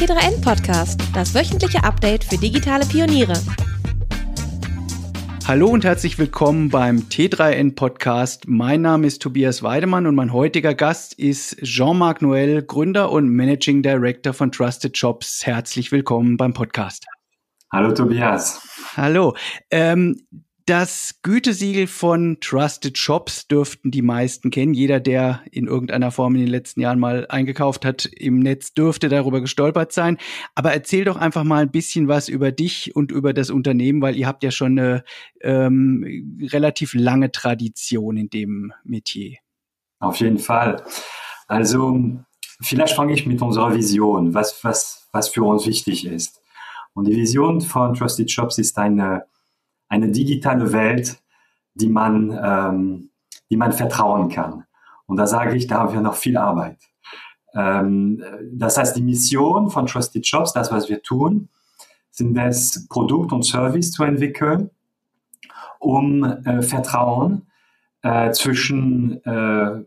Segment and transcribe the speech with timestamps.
[0.00, 3.34] T3N Podcast, das wöchentliche Update für digitale Pioniere.
[5.46, 8.48] Hallo und herzlich willkommen beim T3N Podcast.
[8.48, 13.82] Mein Name ist Tobias Weidemann und mein heutiger Gast ist Jean-Marc Noël, Gründer und Managing
[13.82, 15.44] Director von Trusted Shops.
[15.44, 17.04] Herzlich willkommen beim Podcast.
[17.70, 18.62] Hallo Tobias.
[18.96, 19.36] Hallo.
[19.70, 20.16] Ähm,
[20.66, 24.74] das Gütesiegel von Trusted Shops dürften die meisten kennen.
[24.74, 29.08] Jeder, der in irgendeiner Form in den letzten Jahren mal eingekauft hat im Netz, dürfte
[29.08, 30.18] darüber gestolpert sein.
[30.54, 34.16] Aber erzähl doch einfach mal ein bisschen was über dich und über das Unternehmen, weil
[34.16, 35.04] ihr habt ja schon eine
[35.40, 39.38] ähm, relativ lange Tradition in dem Metier.
[39.98, 40.84] Auf jeden Fall.
[41.46, 42.00] Also
[42.60, 46.40] vielleicht fange ich mit unserer Vision, was, was, was für uns wichtig ist.
[46.94, 49.24] Und die Vision von Trusted Shops ist eine
[49.90, 51.20] eine digitale Welt,
[51.74, 53.10] die man, ähm,
[53.50, 54.64] die man vertrauen kann.
[55.06, 56.78] Und da sage ich, da haben wir noch viel Arbeit.
[57.54, 58.22] Ähm,
[58.52, 61.48] das heißt, die Mission von Trusted Shops, das, was wir tun,
[62.10, 64.70] sind es, Produkt und Service zu entwickeln,
[65.78, 67.46] um äh, Vertrauen
[68.02, 69.84] äh, zwischen äh,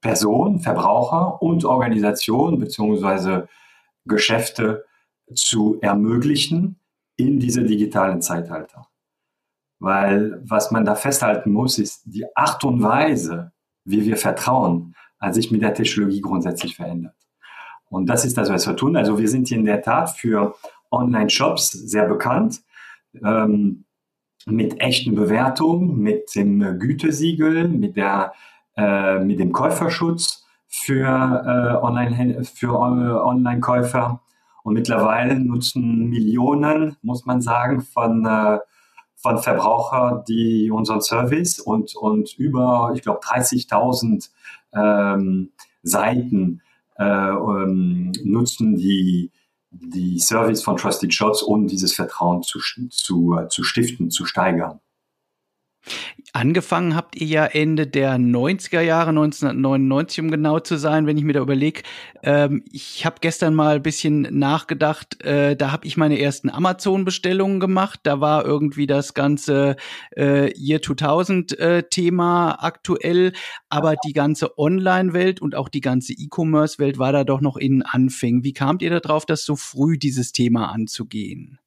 [0.00, 3.48] Person, Verbraucher und Organisation beziehungsweise
[4.04, 4.84] Geschäfte
[5.34, 6.78] zu ermöglichen
[7.16, 8.86] in diese digitalen Zeitalter.
[9.82, 13.50] Weil was man da festhalten muss, ist die Art und Weise,
[13.84, 17.16] wie wir vertrauen, hat sich mit der Technologie grundsätzlich verändert.
[17.90, 18.96] Und das ist das, was wir tun.
[18.96, 20.54] Also wir sind in der Tat für
[20.92, 22.60] Online-Shops sehr bekannt,
[23.24, 23.84] ähm,
[24.46, 28.34] mit echten Bewertungen, mit dem Gütesiegel, mit, der,
[28.76, 34.20] äh, mit dem Käuferschutz für, äh, Online, für äh, Online-Käufer.
[34.62, 38.58] Und mittlerweile nutzen Millionen, muss man sagen, von äh,
[39.22, 44.30] von Verbrauchern, die unseren Service und, und über, ich glaube, 30.000
[44.74, 46.60] ähm, Seiten
[46.98, 49.30] äh, ähm, nutzen, die
[49.72, 52.58] die Service von Trusted Shots, um dieses Vertrauen zu,
[52.90, 54.80] zu, zu stiften, zu steigern.
[56.32, 61.24] Angefangen habt ihr ja Ende der 90er Jahre, 1999, um genau zu sein, wenn ich
[61.24, 61.82] mir da überlege.
[62.22, 67.60] Ähm, ich habe gestern mal ein bisschen nachgedacht, äh, da habe ich meine ersten Amazon-Bestellungen
[67.60, 68.00] gemacht.
[68.04, 69.76] Da war irgendwie das ganze
[70.16, 73.32] äh, Year 2000-Thema äh, aktuell,
[73.68, 78.44] aber die ganze Online-Welt und auch die ganze E-Commerce-Welt war da doch noch in Anfängen.
[78.44, 81.58] Wie kamt ihr darauf, das so früh dieses Thema anzugehen?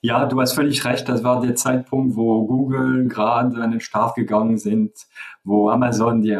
[0.00, 1.08] Ja, du hast völlig recht.
[1.08, 4.92] Das war der Zeitpunkt, wo Google gerade an den Start gegangen sind,
[5.44, 6.36] wo Amazon, die,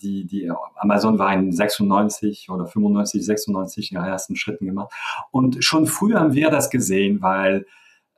[0.00, 4.92] die, die Amazon war in 96 oder 95, 96 in den ersten Schritten gemacht.
[5.30, 7.66] Und schon früh haben wir das gesehen, weil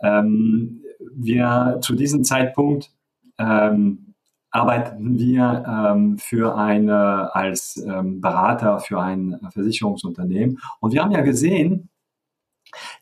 [0.01, 0.83] ähm,
[1.15, 2.91] wir zu diesem Zeitpunkt
[3.39, 4.15] ähm,
[4.51, 10.59] arbeiten wir ähm, für eine als ähm, Berater für ein Versicherungsunternehmen.
[10.81, 11.91] Und wir haben ja gesehen,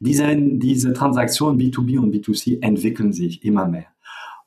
[0.01, 3.87] diese, diese Transaktionen B2B und B2C entwickeln sich immer mehr.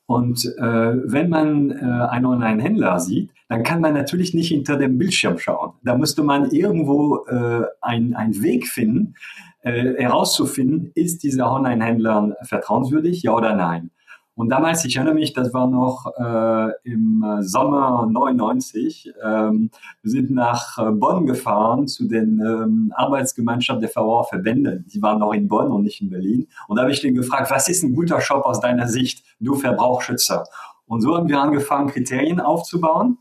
[0.05, 4.97] Und äh, wenn man äh, einen Online-Händler sieht, dann kann man natürlich nicht hinter dem
[4.97, 5.73] Bildschirm schauen.
[5.83, 9.13] Da müsste man irgendwo äh, einen Weg finden,
[9.61, 13.91] äh, herauszufinden, ist dieser Online-Händler vertrauenswürdig, ja oder nein.
[14.39, 19.11] Und damals, ich erinnere mich, das war noch äh, im Sommer 99.
[19.21, 19.69] Ähm,
[20.01, 24.85] wir sind nach äh, Bonn gefahren zu den ähm, Arbeitsgemeinschaften der Verbraucherverbände.
[24.93, 26.47] Die waren noch in Bonn und nicht in Berlin.
[26.69, 29.55] Und da habe ich den gefragt, was ist ein guter Shop aus deiner Sicht, du
[29.55, 30.45] Verbrauchschützer?
[30.87, 33.17] Und so haben wir angefangen, Kriterien aufzubauen.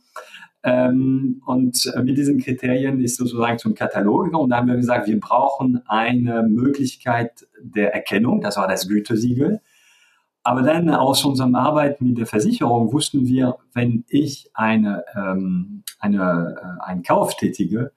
[0.63, 4.45] Ähm, und äh, mit diesen Kriterien ist sozusagen zum Katalog gekommen.
[4.45, 8.41] Und da haben wir gesagt, wir brauchen eine Möglichkeit der Erkennung.
[8.41, 9.61] Das war das Gütesiegel.
[10.49, 16.57] Aber dann aus unserer Arbeit mit der Versicherung wussten wir, wenn ich eine, ähm, eine,
[16.59, 17.93] äh, einen Kauf tätige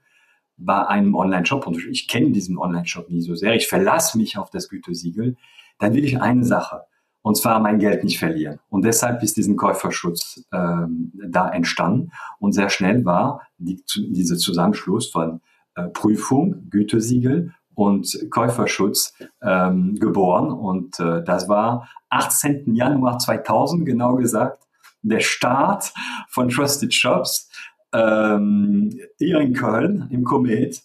[0.58, 4.50] bei einem Online-Shop und ich kenne diesen Online-Shop nie so sehr, ich verlasse mich auf
[4.50, 5.38] das Gütesiegel,
[5.80, 6.82] dann will ich eine Sache,
[7.22, 8.60] und zwar mein Geld nicht verlieren.
[8.68, 15.10] Und deshalb ist diesen Käuferschutz ähm, da entstanden und sehr schnell war die, dieser Zusammenschluss
[15.10, 15.40] von
[15.76, 20.52] äh, Prüfung, Gütesiegel und Käuferschutz ähm, geboren.
[20.52, 22.76] Und äh, das war 18.
[22.76, 24.64] Januar 2000, genau gesagt,
[25.02, 25.92] der Start
[26.30, 27.50] von Trusted Shops
[27.92, 30.84] ähm, hier in Köln im Komet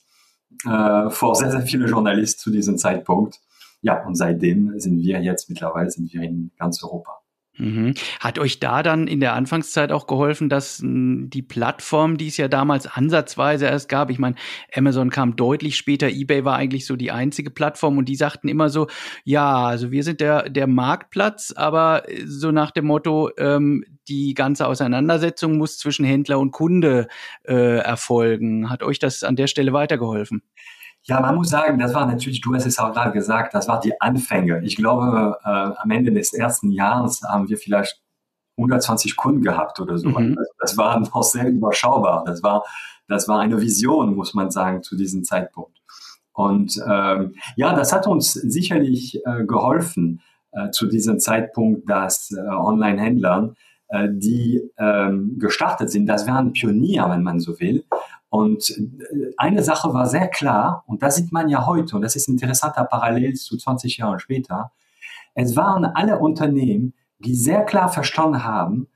[0.65, 3.41] äh, vor sehr, sehr vielen Journalisten zu diesem Zeitpunkt.
[3.83, 7.19] Ja, und seitdem sind wir jetzt mittlerweile sind wir in ganz Europa.
[7.59, 7.95] Mhm.
[8.21, 12.37] Hat euch da dann in der Anfangszeit auch geholfen, dass hm, die Plattform, die es
[12.37, 14.37] ja damals ansatzweise erst gab, ich meine,
[14.75, 18.69] Amazon kam deutlich später, eBay war eigentlich so die einzige Plattform und die sagten immer
[18.69, 18.89] so,
[19.25, 24.67] ja, also wir sind der, der Marktplatz, aber so nach dem Motto, ähm, die ganze
[24.67, 27.09] Auseinandersetzung muss zwischen Händler und Kunde
[27.45, 28.71] äh, erfolgen.
[28.71, 30.43] Hat euch das an der Stelle weitergeholfen?
[31.09, 33.79] Ja, man muss sagen, das war natürlich, du hast es auch gerade gesagt, das war
[33.79, 34.61] die Anfänge.
[34.65, 38.03] Ich glaube, äh, am Ende des ersten Jahres haben wir vielleicht
[38.57, 40.09] 120 Kunden gehabt oder so.
[40.09, 40.37] Mhm.
[40.37, 42.25] Also das war noch sehr überschaubar.
[42.27, 42.65] Das war,
[43.07, 45.79] das war eine Vision, muss man sagen, zu diesem Zeitpunkt.
[46.33, 50.21] Und ähm, ja, das hat uns sicherlich äh, geholfen
[50.51, 53.57] äh, zu diesem Zeitpunkt, dass äh, Online-Händlern,
[53.89, 57.85] äh, die ähm, gestartet sind, das waren Pionier, wenn man so will.
[58.29, 62.17] Und äh, eine Sache war sehr klar, und das sieht man ja heute, und das
[62.17, 64.73] ist ein interessanter Parallel zu 20 Jahren später.
[65.35, 68.89] Es waren alle Unternehmen, die sehr klar verstanden haben,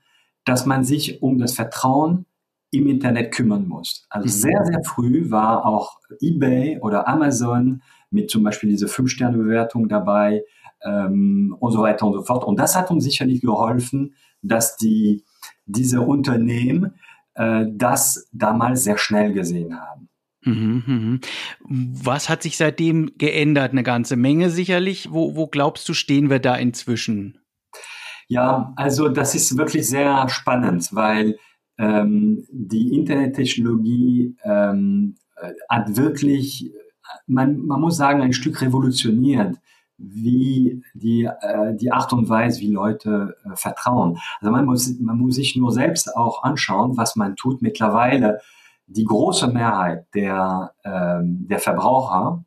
[0.45, 2.25] dass man sich um das Vertrauen
[2.71, 4.05] im Internet kümmern muss.
[4.09, 4.31] Also mhm.
[4.31, 10.43] sehr, sehr früh war auch eBay oder Amazon mit zum Beispiel diese Fünf-Sterne-Bewertung dabei
[10.83, 12.43] ähm, und so weiter und so fort.
[12.43, 15.23] Und das hat uns sicherlich geholfen, dass die,
[15.65, 16.95] diese Unternehmen
[17.35, 20.09] äh, das damals sehr schnell gesehen haben.
[20.43, 21.19] Mhm, mhm.
[22.03, 23.71] Was hat sich seitdem geändert?
[23.71, 25.11] Eine ganze Menge sicherlich.
[25.11, 27.37] Wo, wo glaubst du, stehen wir da inzwischen?
[28.27, 31.37] Ja, also das ist wirklich sehr spannend, weil
[31.77, 36.71] ähm, die Internettechnologie ähm, äh, hat wirklich,
[37.27, 39.57] man, man muss sagen, ein Stück revolutioniert,
[40.01, 44.17] wie die, äh, die Art und Weise, wie Leute äh, vertrauen.
[44.39, 47.61] Also man muss, man muss sich nur selbst auch anschauen, was man tut.
[47.61, 48.39] Mittlerweile
[48.87, 52.43] die große Mehrheit der, ähm, der Verbraucher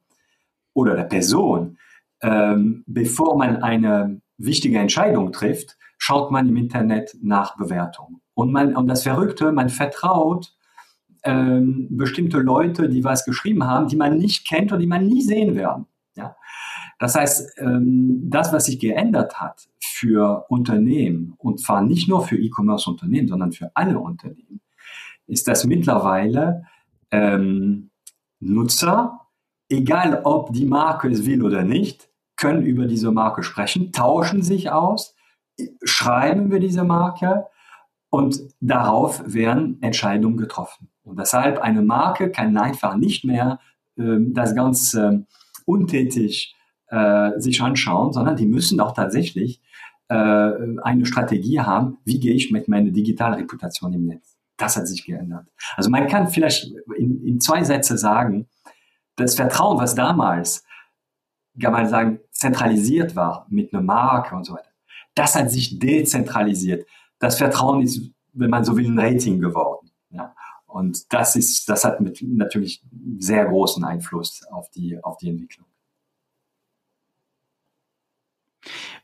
[0.75, 1.79] oder der Person,
[2.21, 8.21] ähm, bevor man eine wichtige Entscheidung trifft, schaut man im Internet nach Bewertungen.
[8.35, 10.53] Und, und das Verrückte, man vertraut
[11.23, 15.23] ähm, bestimmte Leute, die was geschrieben haben, die man nicht kennt und die man nie
[15.23, 15.87] sehen werden.
[16.99, 22.37] Das heißt, ähm, das, was sich geändert hat für Unternehmen, und zwar nicht nur für
[22.37, 24.61] E-Commerce-Unternehmen, sondern für alle Unternehmen,
[25.27, 26.65] ist, dass mittlerweile
[27.11, 27.91] ähm,
[28.41, 29.21] Nutzer,
[29.69, 34.71] egal ob die Marke es will oder nicht, können über diese Marke sprechen, tauschen sich
[34.71, 35.15] aus,
[35.85, 37.47] schreiben wir diese Marke
[38.11, 40.89] und darauf werden Entscheidungen getroffen.
[41.03, 43.61] Und deshalb eine Marke kann einfach nicht mehr
[43.97, 45.27] äh, das Ganze
[45.65, 46.55] untätig
[46.95, 49.61] äh, sich anschauen, sondern die müssen auch tatsächlich
[50.09, 54.37] äh, eine Strategie haben, wie gehe ich mit meiner digitalen Reputation im Netz.
[54.57, 55.49] Das hat sich geändert.
[55.77, 58.47] Also man kann vielleicht in, in zwei Sätze sagen,
[59.17, 60.65] das Vertrauen, was damals,
[61.61, 64.71] kann man sagen, zentralisiert war mit einer Marke und so weiter,
[65.17, 66.87] das hat sich dezentralisiert.
[67.19, 69.91] Das Vertrauen ist, wenn man so will, ein Rating geworden.
[70.11, 70.35] Ja.
[70.67, 72.85] Und das ist, das hat mit natürlich
[73.19, 75.67] sehr großen Einfluss auf die, auf die Entwicklung.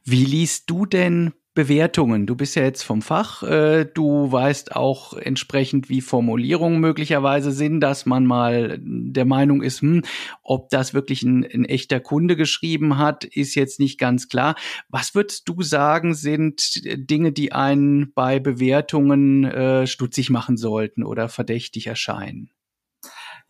[0.04, 2.26] Wie liest du denn Bewertungen.
[2.26, 7.80] Du bist ja jetzt vom Fach, äh, du weißt auch entsprechend, wie Formulierungen möglicherweise sind,
[7.80, 10.02] dass man mal der Meinung ist, hm,
[10.42, 14.54] ob das wirklich ein, ein, echter Kunde geschrieben hat, ist jetzt nicht ganz klar.
[14.88, 21.28] Was würdest du sagen, sind Dinge, die einen bei Bewertungen äh, stutzig machen sollten oder
[21.28, 22.50] verdächtig erscheinen?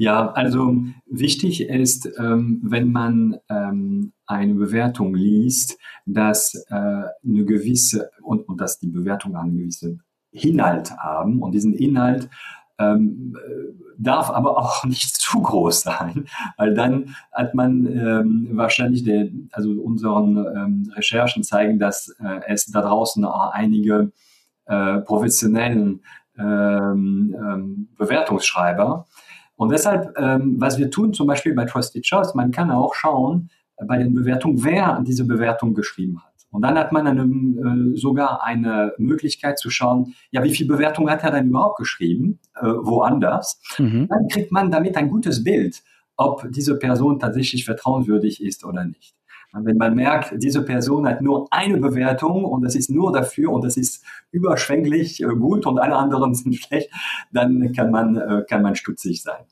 [0.00, 5.76] Ja, also wichtig ist, ähm, wenn man ähm, eine Bewertung liest,
[6.06, 10.02] dass äh, eine gewisse und, und dass die Bewertung einen gewissen
[10.32, 11.42] Inhalt haben.
[11.42, 12.30] Und diesen Inhalt
[12.78, 13.36] ähm,
[13.98, 16.24] darf aber auch nicht zu groß sein,
[16.56, 22.64] weil dann hat man ähm, wahrscheinlich, der, also unseren ähm, Recherchen zeigen, dass äh, es
[22.64, 24.12] da draußen auch einige
[24.64, 26.00] äh, professionellen
[26.38, 29.06] ähm, Bewertungsschreiber
[29.60, 33.50] und deshalb, ähm, was wir tun, zum Beispiel bei Trusted Choice, man kann auch schauen
[33.76, 36.32] äh, bei den Bewertungen, wer diese Bewertung geschrieben hat.
[36.50, 41.10] Und dann hat man eine, äh, sogar eine Möglichkeit zu schauen, ja, wie viel Bewertung
[41.10, 43.60] hat er denn überhaupt geschrieben, äh, woanders.
[43.76, 44.08] Mhm.
[44.08, 45.82] Dann kriegt man damit ein gutes Bild,
[46.16, 49.14] ob diese Person tatsächlich vertrauenswürdig ist oder nicht.
[49.52, 53.64] Wenn man merkt, diese Person hat nur eine Bewertung und das ist nur dafür und
[53.64, 56.90] das ist überschwänglich äh, gut und alle anderen sind schlecht,
[57.32, 59.44] dann kann man, äh, kann man stutzig sein.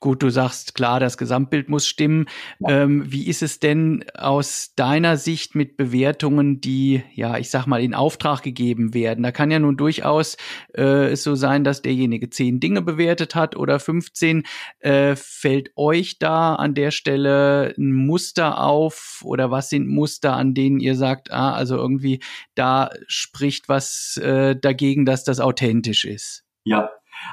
[0.00, 2.24] Gut, du sagst klar, das Gesamtbild muss stimmen.
[2.58, 2.84] Ja.
[2.84, 7.82] Ähm, wie ist es denn aus deiner Sicht mit Bewertungen, die, ja, ich sag mal,
[7.82, 9.22] in Auftrag gegeben werden?
[9.22, 10.38] Da kann ja nun durchaus
[10.74, 14.44] äh, es so sein, dass derjenige zehn Dinge bewertet hat oder 15.
[14.78, 20.54] Äh, fällt euch da an der Stelle ein Muster auf oder was sind Muster, an
[20.54, 22.20] denen ihr sagt, ah, also irgendwie
[22.54, 26.44] da spricht was äh, dagegen, dass das authentisch ist?
[26.64, 26.90] Ja,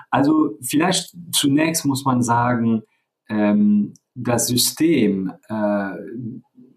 [0.10, 2.84] also vielleicht zunächst muss man sagen,
[3.29, 5.91] ähm, das System, äh,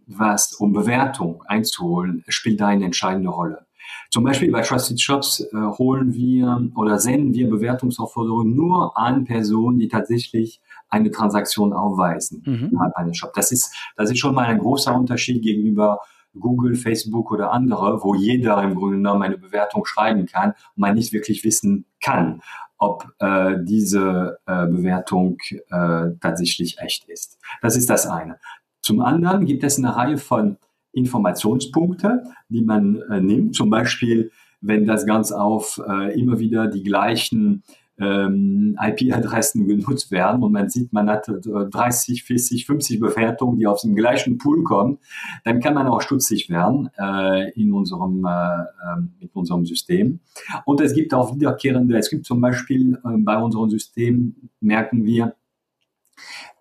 [0.06, 3.66] was um Bewertung einzuholen, spielt da eine entscheidende Rolle.
[4.10, 9.78] Zum Beispiel bei Trusted Shops äh, holen wir oder senden wir Bewertungsaufforderungen nur an Personen,
[9.78, 12.68] die tatsächlich eine Transaktion aufweisen mhm.
[12.72, 13.32] innerhalb eines Shops.
[13.34, 16.00] Das ist, das ist schon mal ein großer Unterschied gegenüber
[16.38, 20.94] Google, Facebook oder andere, wo jeder im Grunde genommen eine Bewertung schreiben kann und man
[20.94, 22.42] nicht wirklich wissen kann,
[22.80, 25.38] ob äh, diese äh, Bewertung
[25.70, 27.38] äh, tatsächlich echt ist.
[27.60, 28.38] Das ist das eine.
[28.82, 30.56] Zum anderen gibt es eine Reihe von
[30.92, 33.54] Informationspunkte, die man äh, nimmt.
[33.54, 34.32] Zum Beispiel,
[34.62, 37.62] wenn das ganz auf äh, immer wieder die gleichen
[38.00, 43.82] ähm, IP-Adressen genutzt werden und man sieht, man hat 30, 40, 50 Bewertungen, die aus
[43.82, 44.98] dem gleichen Pool kommen,
[45.44, 50.20] dann kann man auch stutzig werden äh, in unserem, äh, ähm, mit unserem System.
[50.64, 55.34] Und es gibt auch wiederkehrende, es gibt zum Beispiel äh, bei unserem System, merken wir,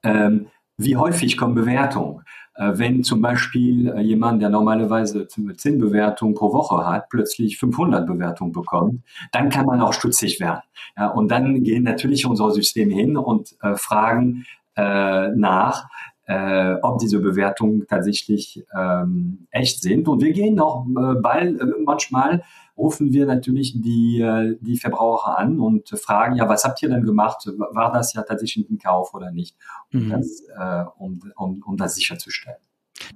[0.03, 2.22] ähm, wie häufig kommen Bewertungen.
[2.59, 8.05] Äh, wenn zum Beispiel äh, jemand, der normalerweise 10 Bewertungen pro Woche hat, plötzlich 500
[8.05, 9.01] Bewertungen bekommt,
[9.31, 10.61] dann kann man auch stutzig werden.
[10.97, 15.87] Ja, und dann gehen natürlich unsere Systeme hin und äh, fragen äh, nach,
[16.25, 20.09] äh, ob diese Bewertungen tatsächlich ähm, echt sind.
[20.09, 22.43] Und wir gehen auch äh, bald, manchmal
[22.79, 27.45] rufen wir natürlich die, die Verbraucher an und fragen, ja, was habt ihr denn gemacht?
[27.57, 29.57] War das ja tatsächlich ein Kauf oder nicht?
[29.93, 30.09] Um, mhm.
[30.09, 32.57] das, äh, um, um, um das sicherzustellen.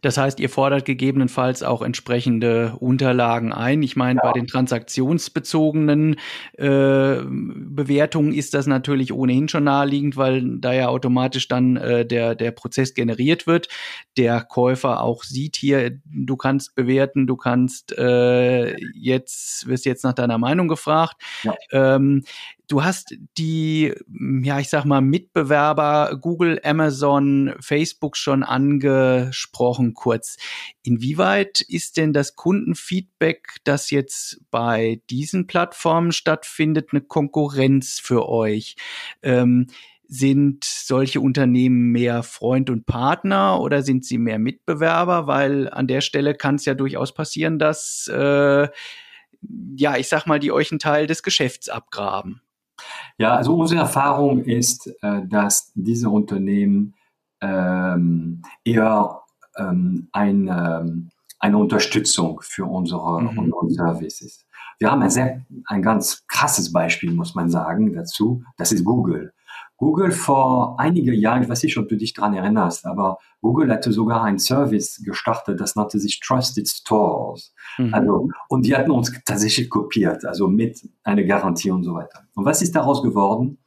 [0.01, 3.83] Das heißt, ihr fordert gegebenenfalls auch entsprechende Unterlagen ein.
[3.83, 4.31] Ich meine, ja.
[4.31, 6.15] bei den transaktionsbezogenen
[6.57, 12.35] äh, Bewertungen ist das natürlich ohnehin schon naheliegend, weil da ja automatisch dann äh, der,
[12.35, 13.67] der Prozess generiert wird.
[14.17, 20.13] Der Käufer auch sieht hier, du kannst bewerten, du kannst äh, jetzt, wirst jetzt nach
[20.13, 21.15] deiner Meinung gefragt.
[21.43, 21.55] Ja.
[21.71, 22.23] Ähm,
[22.73, 23.93] Du hast die,
[24.41, 30.37] ja, ich sag mal, Mitbewerber Google, Amazon, Facebook schon angesprochen kurz.
[30.81, 38.75] Inwieweit ist denn das Kundenfeedback, das jetzt bei diesen Plattformen stattfindet, eine Konkurrenz für euch?
[39.21, 39.67] Ähm,
[40.07, 45.27] sind solche Unternehmen mehr Freund und Partner oder sind sie mehr Mitbewerber?
[45.27, 48.67] Weil an der Stelle kann es ja durchaus passieren, dass, äh,
[49.77, 52.42] ja, ich sag mal, die euch einen Teil des Geschäfts abgraben.
[53.17, 56.95] Ja, also unsere Erfahrung ist, äh, dass diese Unternehmen
[57.41, 59.21] ähm, eher
[59.57, 61.09] ähm, eine,
[61.39, 63.37] eine Unterstützung für unsere, mhm.
[63.37, 64.45] unsere Services.
[64.79, 68.43] Wir haben ein sehr, ein ganz krasses Beispiel, muss man sagen, dazu.
[68.57, 69.33] Das ist Google.
[69.83, 73.91] Google vor einigen Jahren, ich weiß nicht, ob du dich daran erinnerst, aber Google hatte
[73.91, 77.53] sogar einen Service gestartet, das nannte sich Trusted Stores.
[77.77, 77.93] Mhm.
[77.93, 82.21] Also, und die hatten uns tatsächlich kopiert, also mit einer Garantie und so weiter.
[82.33, 83.57] Und was ist daraus geworden?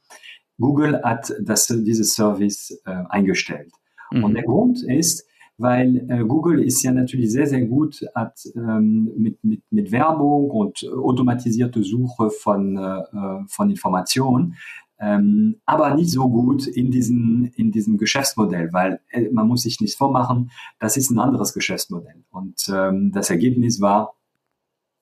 [0.59, 3.71] Google hat das, dieses Service äh, eingestellt.
[4.11, 4.23] Mhm.
[4.23, 5.23] Und der Grund ist,
[5.59, 10.49] weil äh, Google ist ja natürlich sehr, sehr gut at, ähm, mit, mit, mit Werbung
[10.49, 14.55] und automatisierte Suche von, äh, äh von Informationen
[14.99, 19.79] ähm, aber nicht so gut in diesem, in diesem Geschäftsmodell, weil äh, man muss sich
[19.79, 22.23] nicht vormachen, das ist ein anderes Geschäftsmodell.
[22.31, 24.15] Und ähm, das Ergebnis war,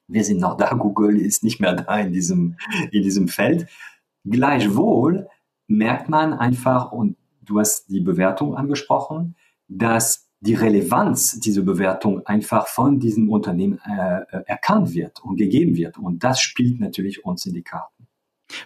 [0.07, 2.57] wir sind noch da, Google ist nicht mehr da in diesem,
[2.91, 3.67] in diesem Feld.
[4.25, 5.27] Gleichwohl
[5.67, 9.35] merkt man einfach, und du hast die Bewertung angesprochen,
[9.67, 15.75] dass die Relevanz dieser Bewertung einfach von diesem Unternehmen äh, äh erkannt wird und gegeben
[15.75, 15.97] wird.
[15.97, 17.94] Und das spielt natürlich uns in die Karten.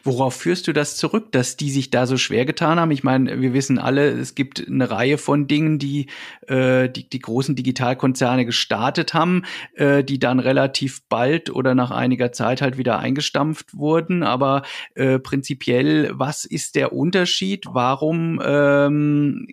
[0.04, 2.92] Worauf führst du das zurück, dass die sich da so schwer getan haben?
[2.92, 6.08] Ich meine, wir wissen alle, es gibt eine Reihe von Dingen, die
[6.48, 9.44] äh, die, die großen Digitalkonzerne gestartet haben,
[9.76, 14.22] äh, die dann relativ bald oder nach einiger Zeit halt wieder eingestampft wurden.
[14.22, 14.64] Aber
[14.96, 17.66] äh, prinzipiell, was ist der Unterschied?
[17.72, 19.48] Warum ähm,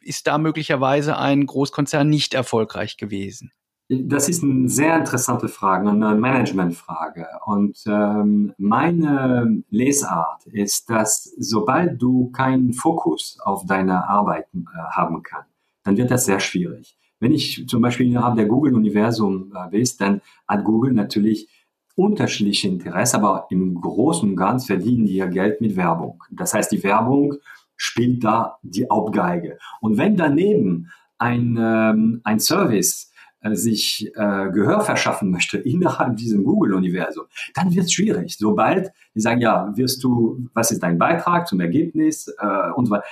[0.00, 3.52] ist da möglicherweise ein Großkonzern nicht erfolgreich gewesen?
[3.88, 7.28] Das ist eine sehr interessante Frage, eine Managementfrage.
[7.44, 14.58] Und ähm, meine Lesart ist, dass sobald du keinen Fokus auf deine Arbeit äh,
[14.90, 15.50] haben kannst,
[15.84, 16.98] dann wird das sehr schwierig.
[17.20, 21.48] Wenn ich zum Beispiel innerhalb der Google-Universum äh, bin, dann hat Google natürlich
[21.94, 26.22] unterschiedliche Interessen, aber im Großen und Ganzen verdienen die ihr Geld mit Werbung.
[26.30, 27.34] Das heißt, die Werbung
[27.76, 29.58] spielt da die Hauptgeige.
[29.80, 33.12] Und wenn daneben ein, ähm, ein Service
[33.54, 38.36] sich äh, Gehör verschaffen möchte innerhalb diesem Google-Universum, dann wird es schwierig.
[38.38, 42.92] Sobald die sagen, ja, wirst du, was ist dein Beitrag zum Ergebnis äh, und so
[42.92, 43.04] weiter.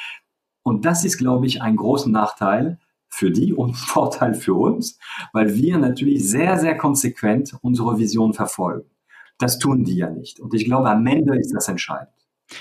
[0.63, 4.99] Und das ist, glaube ich, ein großer Nachteil für die und Vorteil für uns,
[5.33, 8.89] weil wir natürlich sehr, sehr konsequent unsere Vision verfolgen.
[9.39, 10.41] Das tun die ja nicht.
[10.41, 12.14] Und ich glaube, am Ende ist das entscheidend.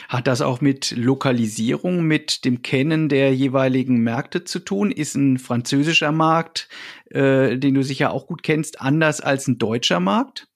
[0.08, 4.92] Hat das auch mit Lokalisierung, mit dem Kennen der jeweiligen Märkte zu tun?
[4.92, 6.70] Ist ein französischer Markt,
[7.10, 10.48] äh, den du sicher auch gut kennst, anders als ein deutscher Markt?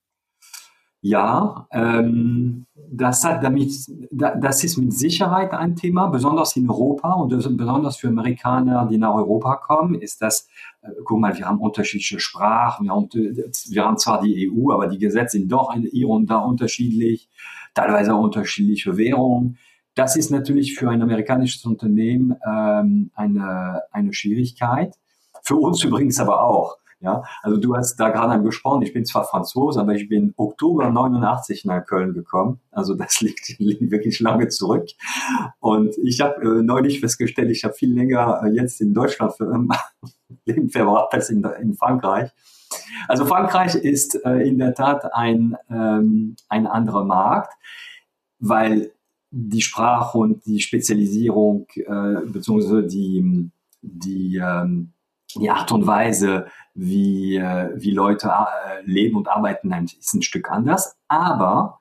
[1.02, 3.72] Ja, ähm, das hat damit,
[4.12, 9.14] das ist mit Sicherheit ein Thema, besonders in Europa und besonders für Amerikaner, die nach
[9.14, 10.50] Europa kommen, ist das,
[10.82, 14.88] äh, guck mal, wir haben unterschiedliche Sprachen, wir haben, wir haben zwar die EU, aber
[14.88, 17.30] die Gesetze sind doch hier und da unterschiedlich,
[17.78, 19.58] teilweise unterschiedliche Währungen.
[19.96, 24.96] Das ist natürlich für ein amerikanisches Unternehmen ähm, eine, eine Schwierigkeit.
[25.44, 26.78] Für uns übrigens aber auch.
[27.00, 30.90] Ja, also du hast da gerade angesprochen, ich bin zwar Franzose, aber ich bin Oktober
[30.90, 32.60] 89 nach Köln gekommen.
[32.72, 34.88] Also das liegt, liegt wirklich lange zurück.
[35.60, 39.46] Und ich habe äh, neulich festgestellt, ich habe viel länger äh, jetzt in Deutschland für,
[39.46, 40.10] äh,
[40.46, 42.32] Leben verbracht als in, in Frankreich.
[43.08, 47.54] Also Frankreich ist äh, in der Tat ein, ähm, ein anderer Markt,
[48.40, 48.92] weil
[49.30, 53.50] die Sprache und die Spezialisierung äh, beziehungsweise die,
[53.82, 54.94] die, ähm,
[55.36, 58.32] die Art und Weise, wie, äh, wie Leute
[58.86, 60.96] leben und arbeiten, ist ein Stück anders.
[61.08, 61.80] Aber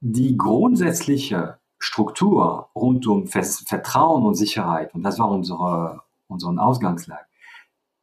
[0.00, 7.24] die grundsätzliche Struktur rund um Vertrauen und Sicherheit, und das war unsere, unsere Ausgangslage,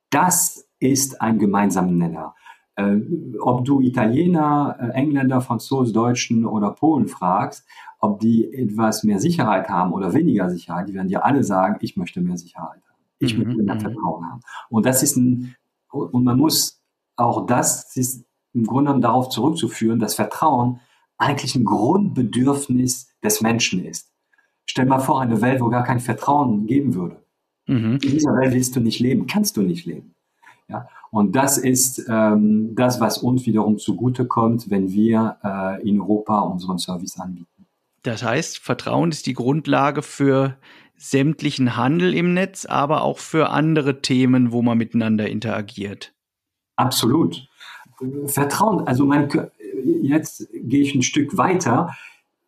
[0.09, 2.35] das ist ein gemeinsamer Nenner.
[2.75, 2.97] Äh,
[3.41, 7.65] ob du Italiener, äh, Engländer, Franzosen, Deutschen oder Polen fragst,
[7.99, 11.97] ob die etwas mehr Sicherheit haben oder weniger Sicherheit, die werden dir alle sagen, ich
[11.97, 13.03] möchte mehr Sicherheit haben.
[13.19, 13.43] Ich mhm.
[13.43, 13.81] möchte mehr mhm.
[13.81, 14.41] Vertrauen haben.
[14.69, 15.55] Und das ist ein
[15.91, 16.81] und man muss
[17.15, 20.79] auch das ist im Grunde genommen darauf zurückzuführen, dass Vertrauen
[21.17, 24.11] eigentlich ein Grundbedürfnis des Menschen ist.
[24.65, 27.23] Stell mal vor, eine Welt, wo gar kein Vertrauen geben würde.
[27.67, 27.93] Mhm.
[28.01, 30.15] In dieser Welt willst du nicht leben, kannst du nicht leben.
[30.69, 30.87] Ja?
[31.11, 36.77] Und das ist ähm, das, was uns wiederum zugutekommt, wenn wir äh, in Europa unseren
[36.77, 37.65] Service anbieten.
[38.03, 40.57] Das heißt, Vertrauen ist die Grundlage für
[40.95, 46.13] sämtlichen Handel im Netz, aber auch für andere Themen, wo man miteinander interagiert.
[46.75, 47.47] Absolut.
[48.25, 49.29] Vertrauen, also man,
[50.01, 51.95] jetzt gehe ich ein Stück weiter.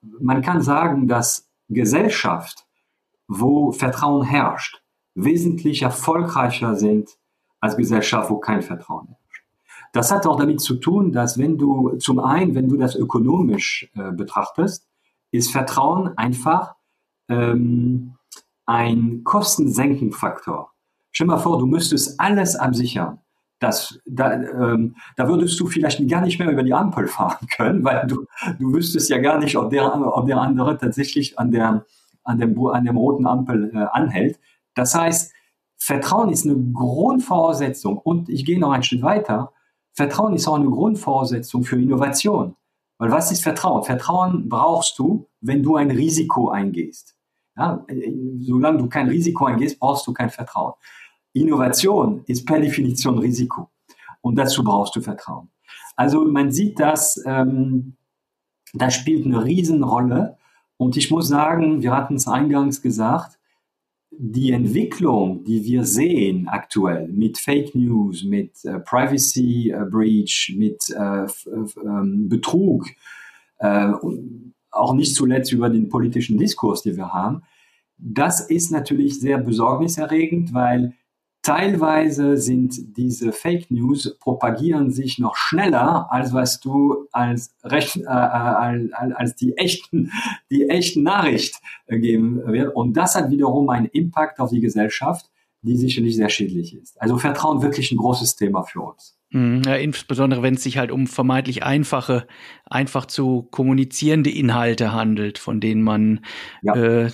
[0.01, 2.65] Man kann sagen, dass Gesellschaft,
[3.27, 4.81] wo Vertrauen herrscht,
[5.15, 7.17] wesentlich erfolgreicher sind
[7.61, 9.45] als Gesellschaft, wo kein Vertrauen herrscht.
[9.93, 13.89] Das hat auch damit zu tun, dass wenn du zum einen, wenn du das ökonomisch
[13.95, 14.87] äh, betrachtest,
[15.31, 16.75] ist Vertrauen einfach
[17.29, 18.15] ähm,
[18.65, 20.71] ein Kostensenkenfaktor.
[21.11, 23.19] Stell dir mal vor, du müsstest alles absichern.
[23.59, 27.83] Das, da, ähm, da würdest du vielleicht gar nicht mehr über die Ampel fahren können,
[27.83, 28.25] weil du,
[28.59, 31.85] du wüsstest ja gar nicht, ob der, ob der andere tatsächlich an, der,
[32.23, 34.39] an, dem, an dem roten Ampel äh, anhält.
[34.73, 35.33] Das heißt,
[35.83, 39.51] Vertrauen ist eine Grundvoraussetzung und ich gehe noch ein Schritt weiter.
[39.93, 42.55] Vertrauen ist auch eine Grundvoraussetzung für Innovation.
[42.99, 43.83] Weil was ist Vertrauen?
[43.83, 47.15] Vertrauen brauchst du, wenn du ein Risiko eingehst.
[47.57, 47.83] Ja,
[48.41, 50.73] solange du kein Risiko eingehst, brauchst du kein Vertrauen.
[51.33, 53.71] Innovation ist per Definition Risiko.
[54.21, 55.49] Und dazu brauchst du Vertrauen.
[55.95, 57.97] Also man sieht, dass ähm,
[58.75, 60.37] das spielt eine Riesenrolle.
[60.77, 63.39] Und ich muss sagen, wir hatten es eingangs gesagt,
[64.11, 70.89] die Entwicklung, die wir sehen aktuell mit Fake News, mit äh, Privacy äh, Breach, mit
[70.89, 71.25] äh,
[71.83, 72.87] ähm, Betrug,
[73.59, 73.91] äh,
[74.69, 77.43] auch nicht zuletzt über den politischen Diskurs, den wir haben.
[77.97, 80.93] Das ist natürlich sehr besorgniserregend, weil
[81.41, 88.05] teilweise sind diese Fake News propagieren sich noch schneller, als was du als, Recht, äh,
[88.05, 90.11] als, als die echten,
[90.49, 91.55] die echten Nachricht
[91.87, 92.75] äh, geben wird.
[92.75, 95.29] Und das hat wiederum einen Impact auf die Gesellschaft,
[95.61, 96.99] die sicherlich sehr schädlich ist.
[97.01, 99.17] Also Vertrauen wirklich ein großes Thema für uns.
[99.33, 102.27] Mhm, ja, insbesondere wenn es sich halt um vermeintlich einfache,
[102.65, 106.21] einfach zu kommunizierende Inhalte handelt, von denen man
[106.61, 107.11] ja, äh,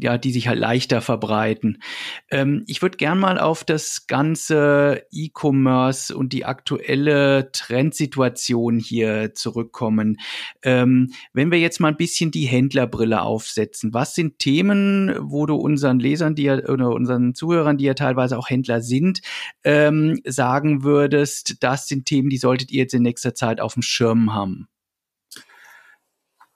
[0.00, 1.82] ja die sich halt leichter verbreiten.
[2.30, 10.18] Ähm, ich würde gern mal auf das ganze E-Commerce und die aktuelle Trendsituation hier zurückkommen.
[10.62, 15.56] Ähm, wenn wir jetzt mal ein bisschen die Händlerbrille aufsetzen, was sind Themen, wo du
[15.56, 19.20] unseren Lesern, die ja oder unseren Zuhörern, die ja teilweise auch Händler sind,
[19.64, 23.82] ähm, sagen würdest, das sind Themen, die solltet ihr jetzt in nächster Zeit auf dem
[23.82, 24.68] Schirm haben?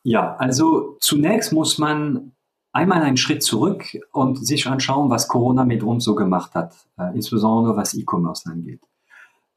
[0.03, 2.33] Ja, also zunächst muss man
[2.73, 7.15] einmal einen Schritt zurück und sich anschauen, was Corona mit uns so gemacht hat, äh,
[7.15, 8.81] insbesondere was E-Commerce angeht.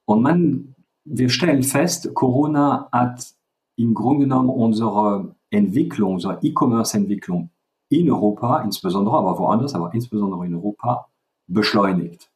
[0.06, 3.26] Und man, wir stellen fest, Corona hat
[3.76, 7.52] im Grunde genommen unsere Entwicklung, unsere E-Commerce-Entwicklung
[7.89, 11.08] in Europa, insbesondere, aber woanders, aber insbesondere in Europa,
[11.48, 12.33] beschleunigt.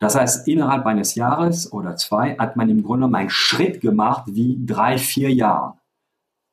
[0.00, 4.24] Das heißt, innerhalb eines Jahres oder zwei hat man im Grunde genommen einen Schritt gemacht
[4.26, 5.74] wie drei, vier Jahre.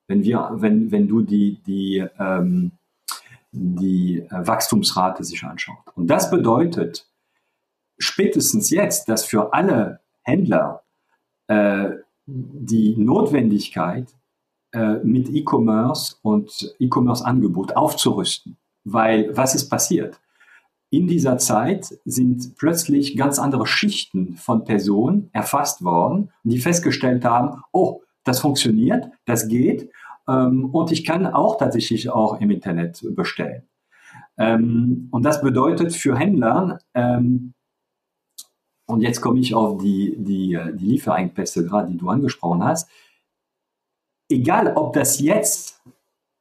[0.08, 2.74] Wenn wir, wenn, wenn du die, die, ähm,
[3.52, 5.78] die äh, Wachstumsrate sich anschaut.
[5.96, 7.08] Und das bedeutet
[7.98, 10.84] spätestens jetzt, dass für alle Händler
[11.48, 11.92] äh,
[12.26, 14.14] die Notwendigkeit
[14.74, 18.58] äh, mit E-Commerce und E-Commerce-Angebot aufzurüsten.
[18.84, 20.20] Weil was ist passiert?
[20.90, 27.62] In dieser Zeit sind plötzlich ganz andere Schichten von Personen erfasst worden, die festgestellt haben,
[27.74, 29.90] oh, das funktioniert, das geht
[30.28, 33.64] ähm, und ich kann auch tatsächlich auch im Internet bestellen.
[34.38, 37.54] Ähm, und das bedeutet für Händler, ähm,
[38.90, 42.90] und jetzt komme ich auf die, die, die Lieferengpässe gerade, die du angesprochen hast,
[44.30, 45.82] egal ob das jetzt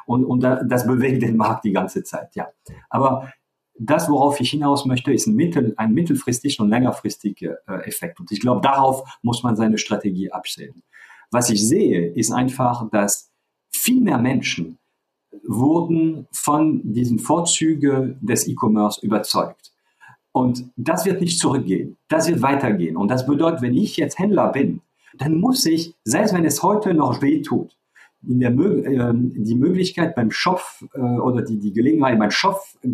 [0.06, 2.48] und, und das bewegt den Markt die ganze Zeit, ja.
[2.90, 3.32] Aber
[3.78, 8.20] das, worauf ich hinaus möchte, ist ein, mittel, ein mittelfristiger und längerfristiger äh, Effekt.
[8.20, 10.84] Und ich glaube, darauf muss man seine Strategie abstellen.
[11.32, 13.32] Was ich sehe, ist einfach, dass
[13.72, 14.78] viel mehr Menschen
[15.44, 19.71] wurden von diesen Vorzügen des E-Commerce überzeugt.
[20.32, 21.98] Und das wird nicht zurückgehen.
[22.08, 22.96] Das wird weitergehen.
[22.96, 24.82] Und das bedeutet, wenn ich jetzt Händler bin,
[25.18, 27.76] dann muss ich, selbst wenn es heute noch weh tut,
[28.28, 30.62] in der, äh, die Möglichkeit beim Shop
[30.94, 32.90] äh, oder die, die Gelegenheit beim Shop äh,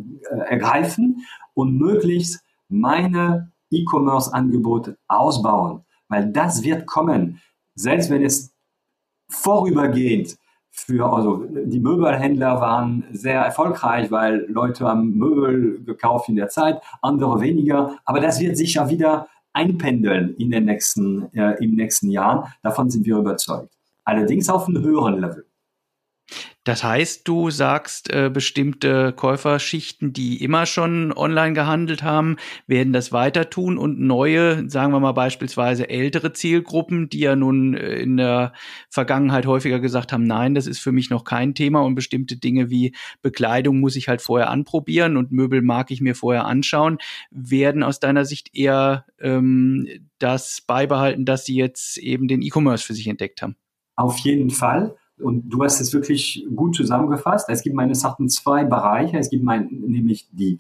[0.50, 7.42] ergreifen und möglichst meine E-Commerce-Angebote ausbauen, weil das wird kommen,
[7.76, 8.54] selbst wenn es
[9.30, 10.38] vorübergehend
[10.78, 16.82] für, also die Möbelhändler waren sehr erfolgreich, weil Leute haben Möbel gekauft in der Zeit,
[17.02, 22.10] andere weniger, aber das wird sich ja wieder einpendeln in den nächsten, äh, im nächsten
[22.12, 22.54] Jahr.
[22.62, 25.46] Davon sind wir überzeugt allerdings auf einem höheren Level.
[26.68, 32.36] Das heißt, du sagst, äh, bestimmte Käuferschichten, die immer schon online gehandelt haben,
[32.68, 37.74] werden das weiter tun und neue, sagen wir mal beispielsweise ältere Zielgruppen, die ja nun
[37.74, 38.52] äh, in der
[38.90, 42.70] Vergangenheit häufiger gesagt haben, nein, das ist für mich noch kein Thema und bestimmte Dinge
[42.70, 46.98] wie Bekleidung muss ich halt vorher anprobieren und Möbel mag ich mir vorher anschauen,
[47.32, 49.88] werden aus deiner Sicht eher ähm,
[50.20, 53.56] das beibehalten, dass sie jetzt eben den E-Commerce für sich entdeckt haben.
[53.96, 54.98] Auf jeden Fall.
[55.20, 57.50] Und du hast es wirklich gut zusammengefasst.
[57.50, 59.18] Es gibt meines Erachtens zwei Bereiche.
[59.18, 60.60] Es gibt mein, nämlich die,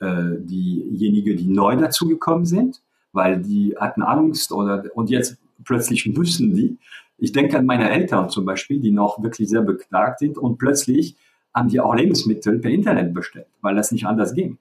[0.00, 6.54] äh, diejenigen, die neu dazugekommen sind, weil die hatten Angst oder, und jetzt plötzlich müssen
[6.54, 6.78] die.
[7.16, 11.16] Ich denke an meine Eltern zum Beispiel, die noch wirklich sehr beklagt sind und plötzlich
[11.54, 14.58] haben die auch Lebensmittel per Internet bestellt, weil das nicht anders ging.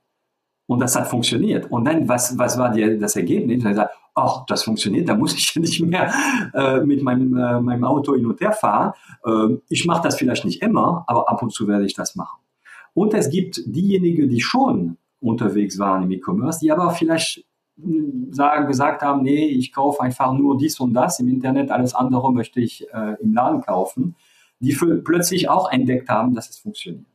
[0.66, 1.70] Und das hat funktioniert.
[1.72, 3.64] Und dann, was, was war die, das Ergebnis?
[3.64, 6.14] Und er sagt, ach, das funktioniert, da muss ich nicht mehr
[6.54, 8.94] äh, mit meinem, äh, meinem Auto hin und her fahren.
[9.26, 12.40] Äh, ich mache das vielleicht nicht immer, aber ab und zu werde ich das machen.
[12.94, 17.44] Und es gibt diejenigen, die schon unterwegs waren im E-Commerce, die aber vielleicht
[17.82, 21.96] hm, sagen, gesagt haben, nee, ich kaufe einfach nur dies und das im Internet, alles
[21.96, 24.16] andere möchte ich äh, im Laden kaufen,
[24.60, 27.06] die für, plötzlich auch entdeckt haben, dass es funktioniert.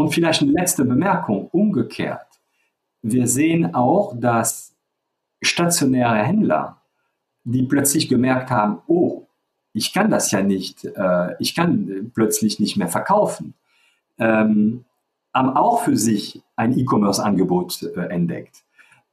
[0.00, 2.26] Und vielleicht eine letzte Bemerkung, umgekehrt.
[3.02, 4.74] Wir sehen auch, dass
[5.42, 6.80] stationäre Händler,
[7.44, 9.26] die plötzlich gemerkt haben, oh,
[9.74, 13.52] ich kann das ja nicht, äh, ich kann plötzlich nicht mehr verkaufen,
[14.18, 14.86] ähm,
[15.34, 18.64] haben auch für sich ein E-Commerce-Angebot äh, entdeckt.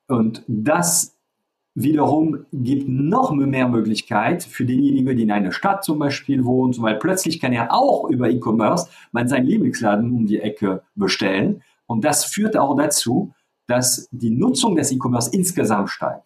[0.07, 1.16] Und das
[1.79, 6.95] wiederum gibt noch mehr Möglichkeit für denjenigen, die in einer Stadt zum Beispiel wohnt, weil
[6.95, 12.25] plötzlich kann er auch über E-Commerce mal seinen Lieblingsladen um die Ecke bestellen Und das
[12.25, 13.31] führt auch dazu,
[13.67, 16.23] dass die Nutzung des E-Commerce insgesamt steigt.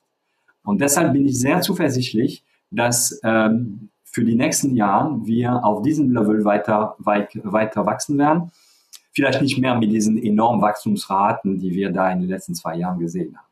[0.63, 6.13] Und deshalb bin ich sehr zuversichtlich, dass ähm, für die nächsten Jahre wir auf diesem
[6.13, 8.51] Level weiter, weit, weiter wachsen werden.
[9.11, 12.99] Vielleicht nicht mehr mit diesen enormen Wachstumsraten, die wir da in den letzten zwei Jahren
[12.99, 13.50] gesehen haben.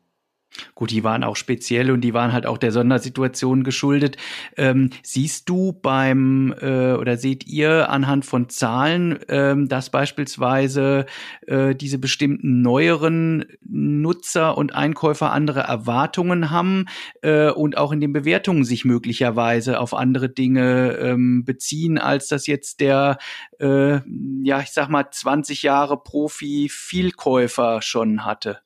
[0.74, 4.16] Gut, die waren auch speziell und die waren halt auch der Sondersituation geschuldet.
[4.56, 11.06] Ähm, siehst du beim äh, oder seht ihr anhand von Zahlen, ähm, dass beispielsweise
[11.46, 16.86] äh, diese bestimmten neueren Nutzer und Einkäufer andere Erwartungen haben
[17.22, 22.46] äh, und auch in den Bewertungen sich möglicherweise auf andere Dinge ähm, beziehen, als das
[22.48, 23.18] jetzt der,
[23.60, 24.00] äh,
[24.42, 28.60] ja, ich sag mal, 20 Jahre Profi-Vielkäufer schon hatte?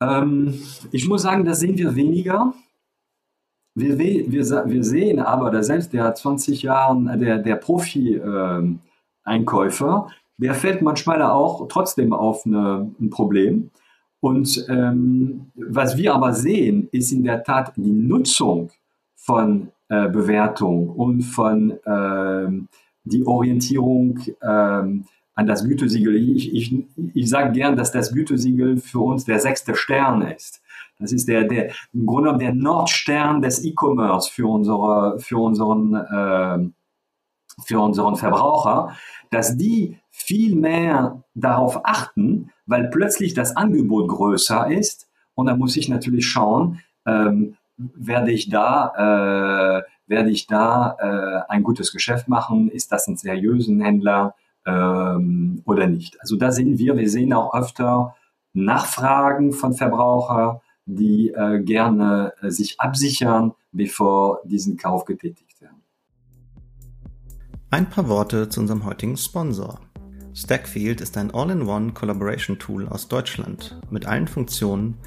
[0.00, 0.54] Ähm,
[0.92, 2.52] ich muss sagen, das sehen wir weniger.
[3.74, 10.54] Wir, wir, wir sehen aber, dass selbst der 20 Jahren, der, der Profi-Einkäufer, ähm, der
[10.54, 13.70] fällt manchmal auch trotzdem auf eine, ein Problem.
[14.20, 18.70] Und ähm, was wir aber sehen, ist in der Tat die Nutzung
[19.14, 22.68] von äh, Bewertung und von ähm,
[23.04, 25.04] die Orientierung ähm,
[25.36, 26.16] an das Gütesiegel.
[26.16, 26.74] Ich, ich,
[27.14, 30.62] ich sage gern, dass das Gütesiegel für uns der sechste Stern ist.
[30.98, 35.94] Das ist der, der im Grunde genommen der Nordstern des E-Commerce für unsere, für unseren,
[35.94, 36.70] äh,
[37.64, 38.96] für unseren Verbraucher,
[39.30, 45.06] dass die viel mehr darauf achten, weil plötzlich das Angebot größer ist.
[45.34, 51.52] Und da muss ich natürlich schauen, ähm, werde ich da, äh, werde ich da äh,
[51.52, 52.70] ein gutes Geschäft machen?
[52.70, 54.34] Ist das ein seriösen Händler?
[54.66, 56.20] Ähm, oder nicht.
[56.20, 58.14] Also da sehen wir, wir sehen auch öfter
[58.52, 65.82] Nachfragen von Verbrauchern, die äh, gerne äh, sich absichern, bevor diesen Kauf getätigt werden.
[67.70, 69.80] Ein paar Worte zu unserem heutigen Sponsor.
[70.32, 74.98] Stackfield ist ein All-in-One Collaboration Tool aus Deutschland mit allen Funktionen,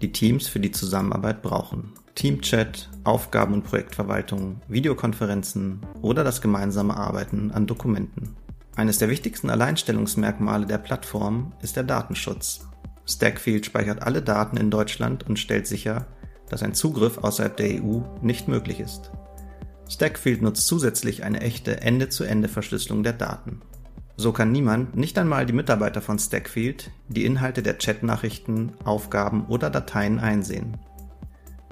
[0.00, 1.92] die Teams für die Zusammenarbeit brauchen.
[2.14, 8.36] Teamchat, Aufgaben- und Projektverwaltung, Videokonferenzen oder das gemeinsame Arbeiten an Dokumenten.
[8.76, 12.68] Eines der wichtigsten Alleinstellungsmerkmale der Plattform ist der Datenschutz.
[13.06, 16.06] Stackfield speichert alle Daten in Deutschland und stellt sicher,
[16.50, 19.10] dass ein Zugriff außerhalb der EU nicht möglich ist.
[19.88, 23.62] Stackfield nutzt zusätzlich eine echte Ende-zu-Ende-Verschlüsselung der Daten.
[24.18, 29.70] So kann niemand, nicht einmal die Mitarbeiter von Stackfield, die Inhalte der Chatnachrichten, Aufgaben oder
[29.70, 30.76] Dateien einsehen.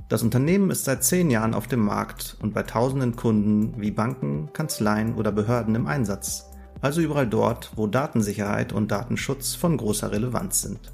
[0.08, 4.50] Das Unternehmen ist seit zehn Jahren auf dem Markt und bei tausenden Kunden wie Banken,
[4.54, 6.50] Kanzleien oder Behörden im Einsatz
[6.84, 10.92] also überall dort, wo Datensicherheit und Datenschutz von großer Relevanz sind.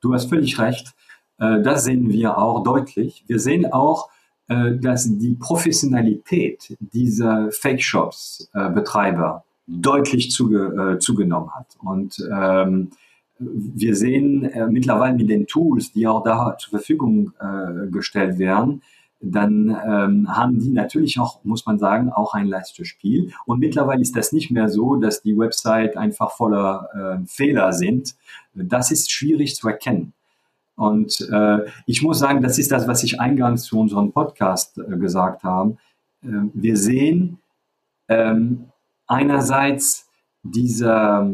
[0.02, 0.92] Du hast völlig recht.
[1.38, 3.24] Äh, das sehen wir auch deutlich.
[3.28, 4.10] Wir sehen auch,
[4.48, 11.76] dass die Professionalität dieser Fake-Shops-Betreiber äh, deutlich zuge äh, zugenommen hat.
[11.80, 12.90] Und ähm,
[13.38, 18.82] wir sehen äh, mittlerweile mit den Tools, die auch da zur Verfügung äh, gestellt werden,
[19.20, 23.32] dann ähm, haben die natürlich auch, muss man sagen, auch ein leichtes Spiel.
[23.46, 28.14] Und mittlerweile ist das nicht mehr so, dass die Website einfach voller äh, Fehler sind.
[28.54, 30.12] Das ist schwierig zu erkennen.
[30.78, 34.96] Und äh, ich muss sagen, das ist das, was ich eingangs zu unserem Podcast äh,
[34.96, 35.76] gesagt habe.
[36.22, 37.40] Äh, wir sehen
[38.06, 38.66] ähm,
[39.08, 40.08] einerseits
[40.44, 41.28] dieser,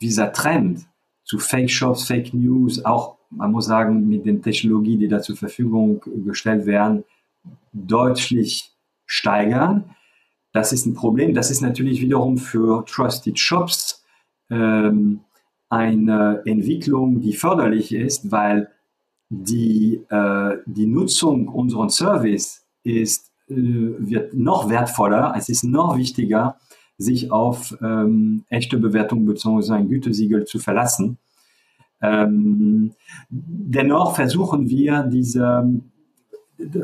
[0.00, 0.88] dieser Trend
[1.22, 5.36] zu Fake Shops, Fake News, auch man muss sagen, mit den Technologien, die da zur
[5.36, 7.04] Verfügung gestellt werden,
[7.72, 8.72] deutlich
[9.06, 9.94] steigern.
[10.52, 11.34] Das ist ein Problem.
[11.34, 14.04] Das ist natürlich wiederum für Trusted Shops
[14.50, 15.20] ähm,
[15.68, 18.72] eine Entwicklung, die förderlich ist, weil
[19.30, 26.56] die, äh, die Nutzung unseres Service ist, äh, wird noch wertvoller, es ist noch wichtiger,
[26.96, 29.72] sich auf ähm, echte Bewertung bzw.
[29.72, 31.18] ein Gütesiegel zu verlassen.
[32.00, 32.92] Ähm,
[33.28, 35.80] dennoch versuchen wir diese,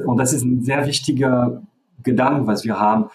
[0.06, 1.62] und das ist ein sehr wichtiger
[2.02, 3.06] Gedanke, was wir haben,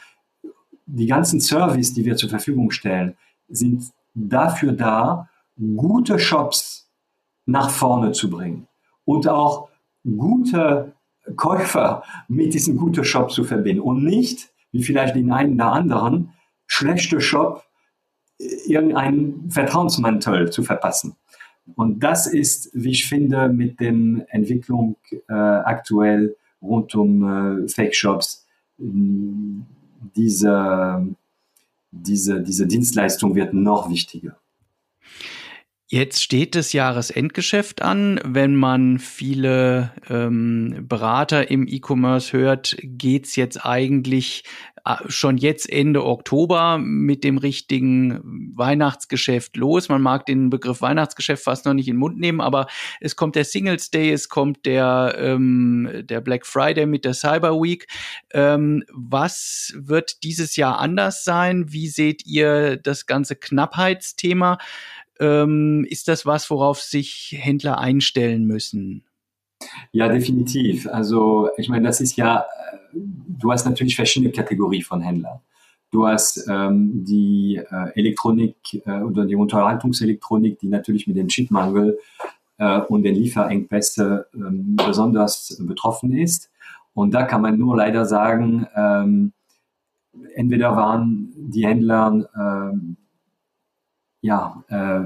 [0.86, 3.16] die ganzen Services, die wir zur Verfügung stellen,
[3.48, 5.30] sind dafür da,
[5.76, 6.90] gute Shops
[7.46, 8.69] nach vorne zu bringen
[9.10, 9.70] und auch
[10.04, 10.94] gute
[11.36, 16.34] Käufer mit diesem guten Shop zu verbinden und nicht, wie vielleicht den einen oder anderen,
[16.68, 17.64] schlechte Shop
[18.68, 21.16] irgendeinen Vertrauensmantel zu verpassen.
[21.76, 23.94] Und das ist, wie ich finde, mit der
[24.30, 24.96] Entwicklung
[25.28, 28.46] äh, aktuell rund um äh, Fake-Shops,
[30.16, 31.16] diese,
[31.92, 34.38] diese, diese Dienstleistung wird noch wichtiger.
[35.92, 38.20] Jetzt steht das Jahresendgeschäft an.
[38.24, 44.44] Wenn man viele ähm, Berater im E-Commerce hört, geht's jetzt eigentlich
[44.86, 48.22] äh, schon jetzt Ende Oktober mit dem richtigen
[48.56, 49.90] Weihnachtsgeschäft los.
[49.90, 52.68] Man mag den Begriff Weihnachtsgeschäft fast noch nicht in den Mund nehmen, aber
[53.02, 57.60] es kommt der Singles Day, es kommt der, ähm, der Black Friday mit der Cyber
[57.60, 57.88] Week.
[58.32, 61.74] Ähm, was wird dieses Jahr anders sein?
[61.74, 64.60] Wie seht ihr das ganze Knappheitsthema?
[65.20, 69.04] Ähm, ist das was, worauf sich Händler einstellen müssen?
[69.92, 70.88] Ja, definitiv.
[70.88, 72.46] Also ich meine, das ist ja,
[72.94, 75.40] du hast natürlich verschiedene Kategorien von Händlern.
[75.92, 78.56] Du hast ähm, die äh, Elektronik
[78.86, 81.98] äh, oder die Unterhaltungselektronik, die natürlich mit dem Chipmangel
[82.60, 86.52] äh, und den Lieferengpässe ähm, besonders betroffen ist.
[86.94, 89.34] Und da kann man nur leider sagen, ähm,
[90.36, 92.98] entweder waren die Händler ähm,
[94.22, 95.02] ja, äh,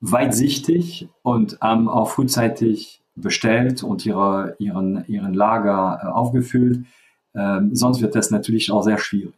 [0.00, 6.84] weitsichtig und haben auch frühzeitig bestellt und ihre, ihren, ihren Lager äh, aufgefüllt.
[7.34, 9.34] Ähm, sonst wird das natürlich auch sehr schwierig.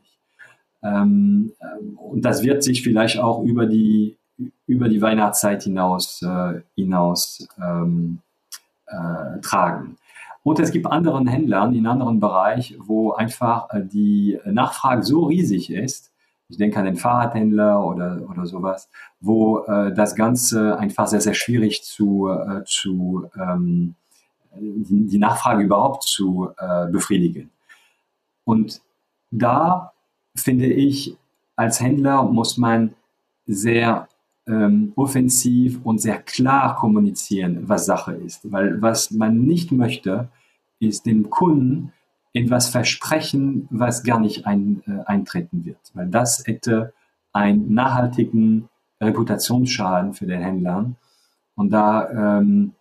[0.83, 4.17] Ähm, äh, und das wird sich vielleicht auch über die,
[4.67, 8.21] über die Weihnachtszeit hinaus, äh, hinaus ähm,
[8.87, 9.97] äh, tragen.
[10.43, 15.71] Und es gibt anderen Händlern in anderen Bereichen, wo einfach äh, die Nachfrage so riesig
[15.71, 16.13] ist,
[16.49, 18.89] ich denke an den Fahrradhändler oder, oder sowas,
[19.21, 23.95] wo äh, das Ganze einfach sehr, sehr schwierig zu, äh, zu ähm,
[24.59, 27.51] die, Nachfrage überhaupt zu äh, befriedigen.
[28.45, 28.81] Und
[29.31, 29.93] da
[30.35, 31.17] finde ich,
[31.57, 32.95] als Händler muss man
[33.47, 34.09] sehr
[34.47, 38.51] ähm, offensiv und sehr klar kommunizieren, was Sache ist.
[38.51, 40.29] Weil was man nicht möchte,
[40.79, 41.93] ist dem Kunden
[42.37, 45.79] etwas versprechen, was gar nicht ein, äh, eintreten wird.
[45.95, 46.93] Weil das hätte
[47.33, 48.69] einen nachhaltigen
[49.01, 50.91] Reputationsschaden für den Händler.
[51.55, 52.73] Und da, ähm,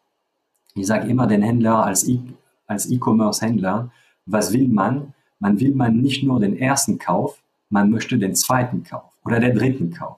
[0.74, 2.20] ich sage immer den Händler als e-
[2.68, 3.92] E-Commerce-Händler,
[4.26, 5.14] was will man?
[5.40, 9.56] Man will man nicht nur den ersten Kauf, man möchte den zweiten Kauf oder den
[9.56, 10.18] dritten Kauf.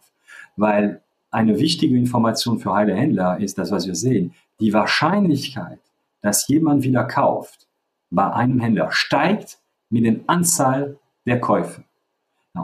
[0.56, 4.34] Weil eine wichtige Information für alle Händler ist das, was wir sehen.
[4.60, 5.80] Die Wahrscheinlichkeit,
[6.22, 7.67] dass jemand wieder kauft,
[8.10, 11.84] bei einem Händler steigt mit der Anzahl der Käufe.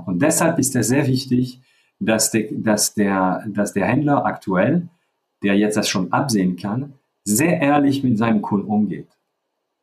[0.06, 1.62] Und deshalb ist es sehr wichtig,
[2.00, 4.90] dass der, dass, der, dass der Händler aktuell,
[5.44, 9.08] der jetzt das schon absehen kann, sehr ehrlich mit seinem Kunden umgeht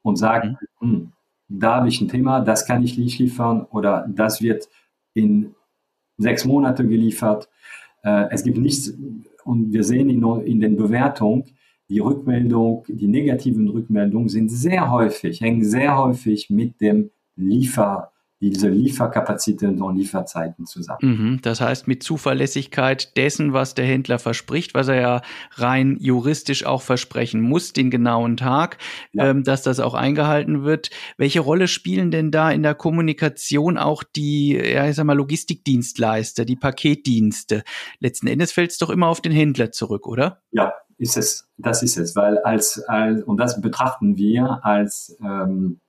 [0.02, 0.56] und sagt, mhm.
[0.80, 1.12] hm,
[1.48, 4.68] da habe ich ein Thema, das kann ich nicht liefern oder das wird
[5.14, 5.54] in
[6.16, 7.48] sechs Monate geliefert.
[8.02, 8.92] Äh, es gibt nichts,
[9.44, 11.44] und wir sehen in, in den Bewertungen,
[11.90, 18.68] die Rückmeldung, die negativen Rückmeldungen sind sehr häufig, hängen sehr häufig mit dem Liefer, diese
[18.68, 20.98] Lieferkapazitäten und Lieferzeiten zusammen.
[21.02, 25.22] Mhm, das heißt, mit Zuverlässigkeit dessen, was der Händler verspricht, was er ja
[25.56, 28.78] rein juristisch auch versprechen muss, den genauen Tag,
[29.12, 29.28] ja.
[29.28, 30.90] ähm, dass das auch eingehalten wird.
[31.18, 36.44] Welche Rolle spielen denn da in der Kommunikation auch die, ja, ich sag mal, Logistikdienstleister,
[36.44, 37.64] die Paketdienste?
[37.98, 40.40] Letzten Endes fällt es doch immer auf den Händler zurück, oder?
[40.52, 45.80] Ja, ist es, das ist es, weil als, als und das betrachten wir als, ähm,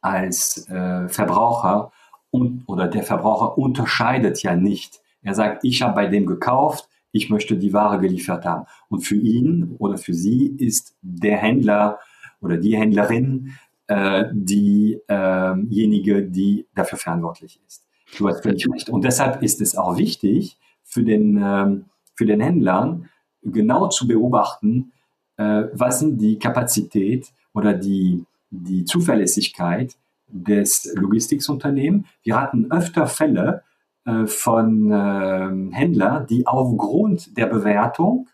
[0.00, 1.92] als äh, Verbraucher
[2.30, 5.02] und, oder der Verbraucher unterscheidet ja nicht.
[5.20, 8.64] Er sagt, ich habe bei dem gekauft, ich möchte die Ware geliefert haben.
[8.88, 11.98] Und für ihn oder für sie ist der Händler
[12.40, 13.52] oder die Händlerin
[13.86, 17.84] äh, diejenige, äh die dafür verantwortlich ist.
[18.16, 18.88] Du hast völlig recht.
[18.88, 23.10] Und deshalb ist es auch wichtig für den, ähm, für den Händlern,
[23.52, 24.92] genau zu beobachten,
[25.36, 29.96] äh, was sind die Kapazität oder die, die Zuverlässigkeit
[30.28, 32.06] des Logistiksunternehmens.
[32.22, 33.62] Wir hatten öfter Fälle
[34.04, 38.28] äh, von äh, Händlern, die aufgrund der Bewertung,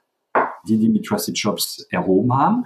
[0.66, 2.64] die die mit Trusted Shops erhoben haben,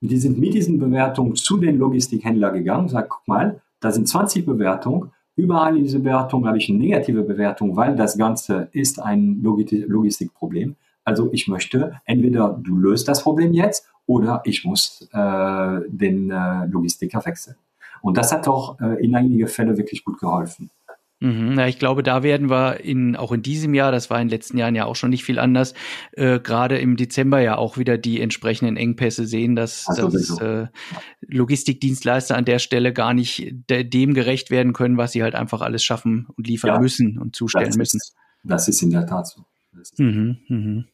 [0.00, 4.08] die sind mit diesen Bewertungen zu den Logistikhändlern gegangen und sagen, guck mal, da sind
[4.08, 9.00] 20 Bewertungen, überall in dieser Bewertung habe ich eine negative Bewertung, weil das Ganze ist
[9.00, 10.76] ein Logistikproblem.
[11.04, 16.66] Also ich möchte, entweder du löst das Problem jetzt oder ich muss äh, den äh,
[16.66, 17.56] Logistiker wechseln.
[18.02, 20.70] Und das hat auch äh, in einigen Fällen wirklich gut geholfen.
[21.22, 24.26] Mhm, ja, ich glaube, da werden wir in, auch in diesem Jahr, das war in
[24.26, 25.72] den letzten Jahren ja auch schon nicht viel anders,
[26.12, 30.66] äh, gerade im Dezember ja auch wieder die entsprechenden Engpässe sehen, dass, also dass äh,
[31.20, 35.60] Logistikdienstleister an der Stelle gar nicht de dem gerecht werden können, was sie halt einfach
[35.60, 37.98] alles schaffen und liefern ja, müssen und zustellen das müssen.
[37.98, 39.44] Ist, das ist in der Tat so.
[39.98, 40.84] Mhm, mhm.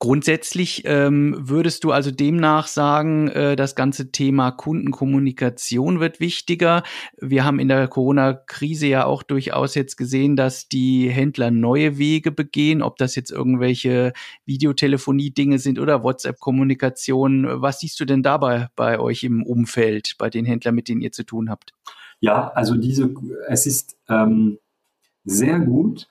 [0.00, 6.84] Grundsätzlich ähm, würdest du also demnach sagen, äh, das ganze Thema Kundenkommunikation wird wichtiger.
[7.20, 12.30] Wir haben in der Corona-Krise ja auch durchaus jetzt gesehen, dass die Händler neue Wege
[12.30, 14.12] begehen, ob das jetzt irgendwelche
[14.44, 17.60] Videotelefonie-Dinge sind oder WhatsApp-Kommunikation.
[17.60, 21.10] Was siehst du denn dabei bei euch im Umfeld, bei den Händlern, mit denen ihr
[21.10, 21.72] zu tun habt?
[22.20, 23.12] Ja, also diese,
[23.48, 24.60] es ist ähm,
[25.24, 26.06] sehr gut,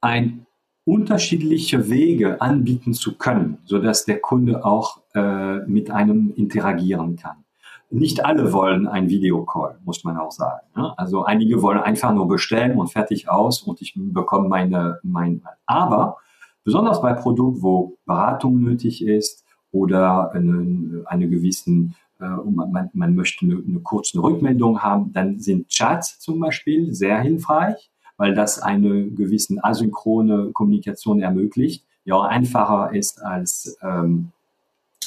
[0.00, 0.47] ein
[0.88, 7.44] unterschiedliche Wege anbieten zu können, so dass der Kunde auch äh, mit einem interagieren kann.
[7.90, 10.66] Nicht alle wollen ein Videocall, muss man auch sagen.
[10.74, 10.98] Ne?
[10.98, 16.16] Also einige wollen einfach nur bestellen und fertig aus und ich bekomme meine, mein, aber
[16.64, 23.44] besonders bei Produkten, wo Beratung nötig ist oder eine, eine gewissen äh, man, man möchte
[23.44, 29.06] eine, eine kurze Rückmeldung haben, dann sind Chats zum Beispiel sehr hilfreich weil das eine
[29.06, 34.32] gewissen asynchrone Kommunikation ermöglicht, ja einfacher ist als, ähm,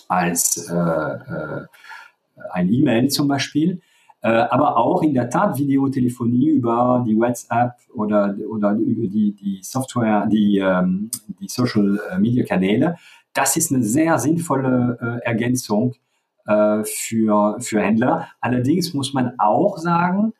[0.07, 1.65] als äh, äh,
[2.51, 3.81] ein E-Mail zum Beispiel.
[4.23, 9.59] Äh, aber auch in der Tat Videotelefonie über die WhatsApp oder, oder über die, die
[9.63, 11.09] Software, die, ähm,
[11.39, 12.97] die Social Media Kanäle.
[13.33, 15.95] Das ist eine sehr sinnvolle äh, Ergänzung
[16.45, 18.27] äh, für, für Händler.
[18.41, 20.33] Allerdings muss man auch sagen,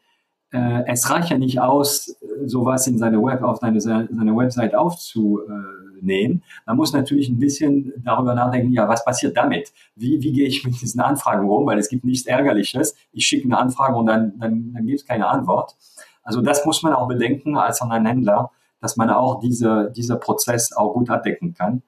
[0.52, 6.44] äh, es reicht ja nicht aus, sowas in seine Web, auf seine, seine Website aufzunehmen.
[6.66, 9.72] Man muss natürlich ein bisschen darüber nachdenken, ja, was passiert damit?
[9.96, 11.66] Wie, wie gehe ich mit diesen Anfragen um?
[11.66, 12.96] Weil es gibt nichts Ärgerliches.
[13.14, 15.76] Ich schicke eine Anfrage und dann, dann, dann gibt es keine Antwort.
[16.24, 20.94] Also das muss man auch bedenken als Online-Händler, dass man auch diese, dieser Prozess auch
[20.94, 21.82] gut abdecken kann.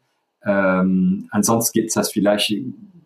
[0.46, 2.54] Ähm, ansonsten geht das vielleicht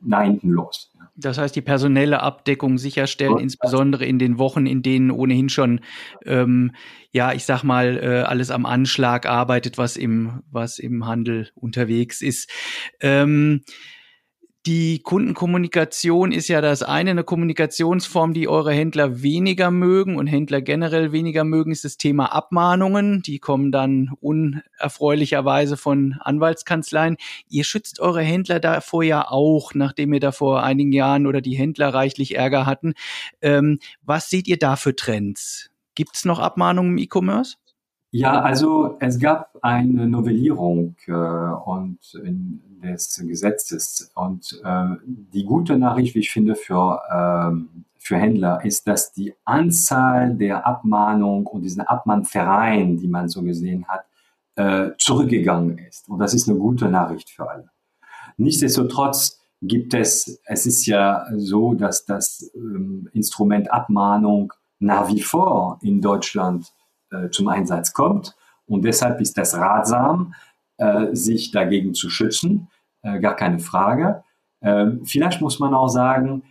[0.02, 0.92] nach hinten los.
[1.18, 5.82] Das heißt, die personelle Abdeckung sicherstellen, insbesondere in den Wochen, in denen ohnehin schon,
[6.26, 6.72] ähm,
[7.12, 12.22] ja, ich sag mal, äh, alles am Anschlag arbeitet, was im, was im Handel unterwegs
[12.22, 12.52] ist.
[13.02, 13.64] Ähm,
[14.68, 20.62] die Kundenkommunikation ist ja das eine, eine Kommunikationsform, die eure Händler weniger mögen und Händler
[20.62, 23.22] generell weniger mögen, ist das Thema Abmahnungen.
[23.22, 27.16] Die kommen dann unerfreulicherweise von Anwaltskanzleien.
[27.48, 31.56] Ihr schützt eure Händler davor ja auch, nachdem ihr da vor einigen Jahren oder die
[31.56, 32.94] Händler reichlich Ärger hatten.
[33.42, 35.72] Ähm, was seht ihr da für Trends?
[35.96, 37.56] Gibt es noch Abmahnungen im E-Commerce?
[38.18, 42.00] Ja, also es gab eine Novellierung äh, und
[42.84, 48.88] des Gesetzes und äh, die gute Nachricht, wie ich finde, für, äh, für Händler ist,
[48.88, 54.06] dass die Anzahl der Abmahnungen und diesen Abmahnvereinen, die man so gesehen hat,
[54.56, 56.10] äh, zurückgegangen ist.
[56.10, 57.70] Und das ist eine gute Nachricht für alle.
[58.38, 65.78] Nichtsdestotrotz gibt es, es ist ja so, dass das ähm, Instrument Abmahnung nach wie vor
[65.84, 66.74] in Deutschland
[67.12, 68.36] äh, zum Einsatz kommt.
[68.68, 70.34] Und deshalb ist das ratsam,
[70.78, 72.68] äh, sich dagegen zu schützen,
[73.02, 74.24] äh, gar keine Frage.
[74.62, 76.44] Ähm, vielleicht muss man auch sagen,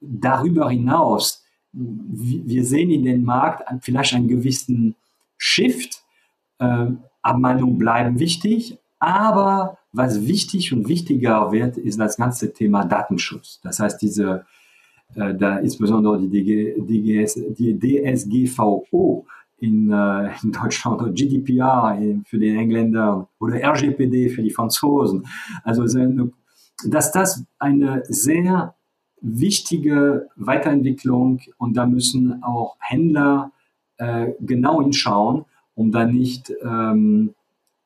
[0.00, 4.94] darüber hinaus, wir sehen in den Markt vielleicht einen gewissen
[5.38, 6.04] Shift.
[6.58, 6.86] Äh,
[7.22, 13.60] Abmahnungen bleiben wichtig, aber was wichtig und wichtiger wird, ist das ganze Thema Datenschutz.
[13.62, 14.44] Das heißt, diese,
[15.14, 16.74] da insbesondere die,
[17.56, 19.26] die DSGVO,
[19.58, 25.26] in, äh, in Deutschland oder GDPR für die Engländer oder RGPD für die Franzosen.
[25.62, 25.84] Also
[26.86, 28.74] dass das eine sehr
[29.20, 33.52] wichtige Weiterentwicklung und da müssen auch Händler
[33.96, 35.44] äh, genau hinschauen,
[35.74, 37.34] um da nicht ähm,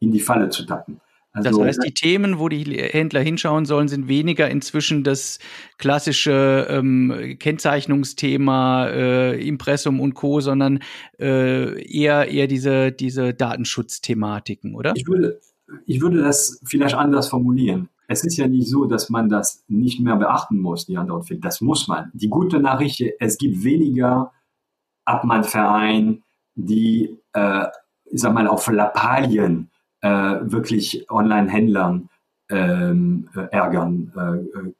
[0.00, 1.00] in die Falle zu tappen.
[1.47, 5.39] Also, das heißt, die Themen, wo die Händler hinschauen sollen, sind weniger inzwischen das
[5.78, 10.80] klassische ähm, Kennzeichnungsthema, äh, Impressum und Co., sondern
[11.18, 14.93] äh, eher eher diese diese Datenschutzthematiken, oder?
[14.97, 15.41] Ich würde
[15.86, 17.89] ich würde das vielleicht anders formulieren.
[18.11, 21.45] Es ist ja nicht so, dass man das nicht mehr beachten muss, die Antwort findet.
[21.45, 22.11] Das muss man.
[22.14, 24.32] Die gute Nachricht, es gibt weniger
[25.05, 26.22] Abmahnvereine,
[26.55, 27.66] die, äh,
[28.07, 29.70] ich sag mal, auf Lappalien
[30.01, 32.09] äh, wirklich Online-Händlern
[32.51, 34.72] ähm, äh, ärgern äh, äh,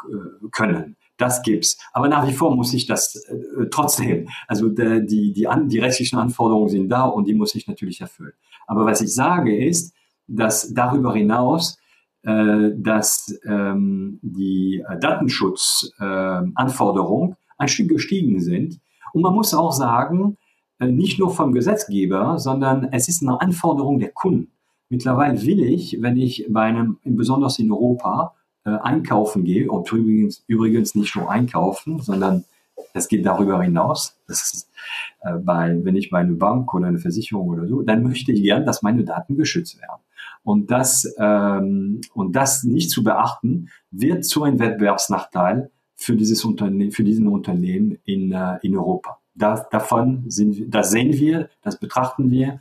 [0.53, 0.97] können.
[1.19, 1.77] Das gibt's.
[1.93, 4.29] Aber nach wie vor muss ich das äh, trotzdem.
[4.47, 8.01] Also der, die, die, an, die rechtlichen Anforderungen sind da und die muss ich natürlich
[8.01, 8.33] erfüllen.
[8.67, 9.95] Aber was ich sage ist,
[10.27, 11.79] dass darüber hinaus,
[12.23, 18.81] äh, dass ähm, die Datenschutzanforderungen äh, ein Stück gestiegen sind.
[19.13, 20.37] Und man muss auch sagen,
[20.79, 24.53] äh, nicht nur vom Gesetzgeber, sondern es ist eine Anforderung der Kunden.
[24.89, 28.35] Mittlerweile will ich, wenn ich bei einem, besonders in Europa,
[28.65, 32.45] äh, einkaufen gehe, und übrigens, übrigens nicht nur einkaufen, sondern
[32.95, 34.19] es geht darüber hinaus.
[34.27, 34.71] Das ist,
[35.21, 38.43] äh, bei, wenn ich bei einer Bank oder einer Versicherung oder so, dann möchte ich
[38.43, 40.01] gern, dass meine Daten geschützt werden.
[40.43, 46.93] Und das, ähm, und das nicht zu beachten, wird zu einem Wettbewerbsnachteil für dieses Unternehmen,
[46.93, 49.19] für diesen Unternehmen in, äh, in Europa.
[49.35, 52.61] Da, davon sind, das sehen wir, das betrachten wir,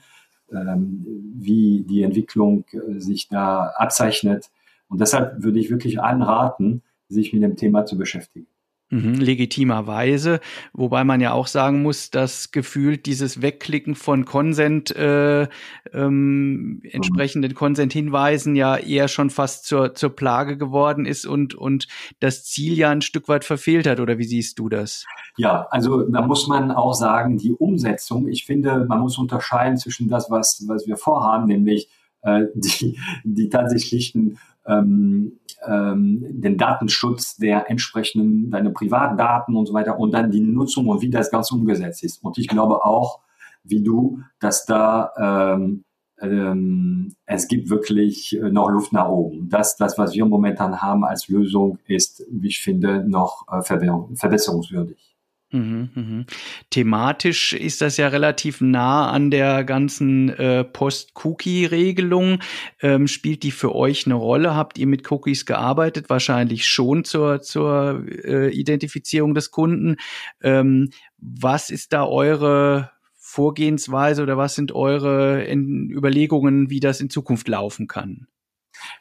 [0.49, 4.49] wie die Entwicklung äh, sich da abzeichnet.
[4.87, 8.47] Und deshalb würde ich wirklich anraten, sich mit dem Thema zu beschäftigen.
[8.89, 10.39] Mhm, legitimerweise,
[10.71, 15.49] wobei man ja auch sagen muss, dass gefühlt dieses Wegklicken von Consent, äh,
[15.91, 21.87] ähm, entsprechenden Consent-Hinweisen ja eher schon fast zur, zur Plage geworden ist und, und
[22.21, 23.99] das Ziel ja ein Stück weit verfehlt hat.
[23.99, 25.03] Oder wie siehst du das?
[25.35, 30.07] Ja, also da muss man auch sagen, die Umsetzung, ich finde, man muss unterscheiden zwischen
[30.07, 31.89] das, was, was wir vorhaben, nämlich
[32.21, 39.99] äh, die, die tatsächlichen ähm, ähm, den Datenschutz der entsprechenden, deine Privatdaten und so weiter
[39.99, 42.23] und dann die Nutzung und wie das Ganze umgesetzt ist.
[42.23, 43.19] Und ich glaube auch,
[43.63, 45.83] wie du, dass da ähm,
[46.19, 49.49] ähm, es gibt wirklich äh, noch Luft nach oben.
[49.49, 55.16] Das, das, was wir momentan haben als Lösung, ist, wie ich finde, noch äh, verbesserungswürdig.
[55.51, 56.25] Mhm, mhm.
[56.71, 62.39] Thematisch ist das ja relativ nah an der ganzen äh, Post-Cookie-Regelung.
[62.81, 64.55] Ähm, spielt die für euch eine Rolle?
[64.55, 66.09] Habt ihr mit Cookies gearbeitet?
[66.09, 69.95] Wahrscheinlich schon zur, zur äh, Identifizierung des Kunden.
[70.41, 77.09] Ähm, was ist da eure Vorgehensweise oder was sind eure in Überlegungen, wie das in
[77.09, 78.27] Zukunft laufen kann?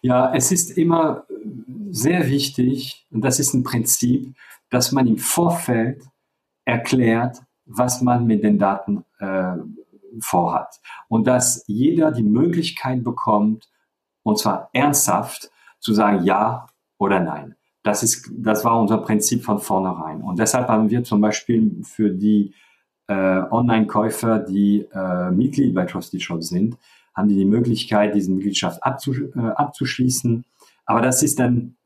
[0.01, 1.27] Ja, es ist immer
[1.91, 4.35] sehr wichtig, und das ist ein Prinzip,
[4.71, 6.03] dass man im Vorfeld
[6.67, 9.57] erklärt, was man mit den Daten äh,
[10.21, 10.81] vorhat.
[11.09, 13.71] Und dass jeder die Möglichkeit bekommt,
[14.23, 16.67] und zwar ernsthaft, zu sagen Ja
[16.99, 17.55] oder Nein.
[17.83, 20.21] Das, ist, das war unser Prinzip von vornherein.
[20.21, 22.53] Und deshalb haben wir zum Beispiel für die
[23.07, 26.77] äh, Online-Käufer, die äh, Mitglied bei Trusted Shop sind,
[27.15, 30.45] haben die die Möglichkeit, diese Mitgliedschaft abzusch äh, abzuschließen.
[30.85, 31.77] Aber das ist dann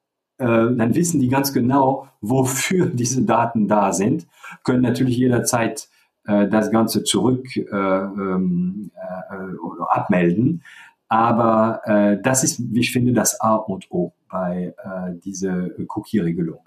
[0.45, 4.27] dann wissen die ganz genau, wofür diese Daten da sind,
[4.65, 5.89] können natürlich jederzeit
[6.27, 10.63] äh, das Ganze zurück äh, ähm, äh, oder abmelden.
[11.09, 16.61] Aber äh, das ist, wie ich finde, das A und O bei äh, dieser Cookie-Regelung.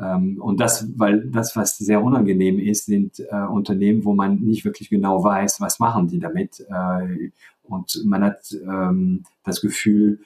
[0.00, 4.64] Ähm, und das, weil das, was sehr unangenehm ist, sind äh, Unternehmen, wo man nicht
[4.64, 6.60] wirklich genau weiß, was machen die damit.
[6.68, 7.30] Äh,
[7.64, 10.20] und man hat ähm, das Gefühl,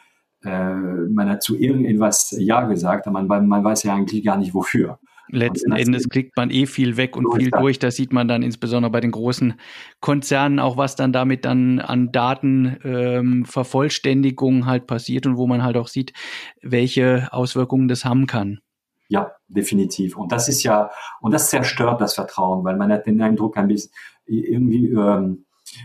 [0.45, 4.55] äh, man hat zu irgendetwas Ja gesagt, aber man, man weiß ja eigentlich gar nicht
[4.55, 4.99] wofür.
[5.28, 7.78] Letzten Endes klickt man eh viel weg und viel durch.
[7.78, 9.55] Das sieht man dann insbesondere bei den großen
[10.01, 15.78] Konzernen auch, was dann damit dann an Datenvervollständigung ähm, halt passiert und wo man halt
[15.78, 16.12] auch sieht,
[16.61, 18.61] welche Auswirkungen das haben kann.
[19.09, 20.16] Ja, definitiv.
[20.16, 20.90] Und das ist ja,
[21.20, 23.93] und das zerstört das Vertrauen, weil man hat den Eindruck, ein bisschen
[24.26, 25.45] irgendwie ähm,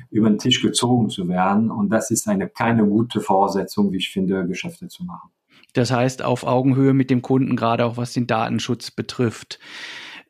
[0.09, 1.71] über den Tisch gezogen zu werden.
[1.71, 5.29] Und das ist eine keine gute Voraussetzung, wie ich finde, Geschäfte zu machen.
[5.73, 9.59] Das heißt, auf Augenhöhe mit dem Kunden, gerade auch was den Datenschutz betrifft.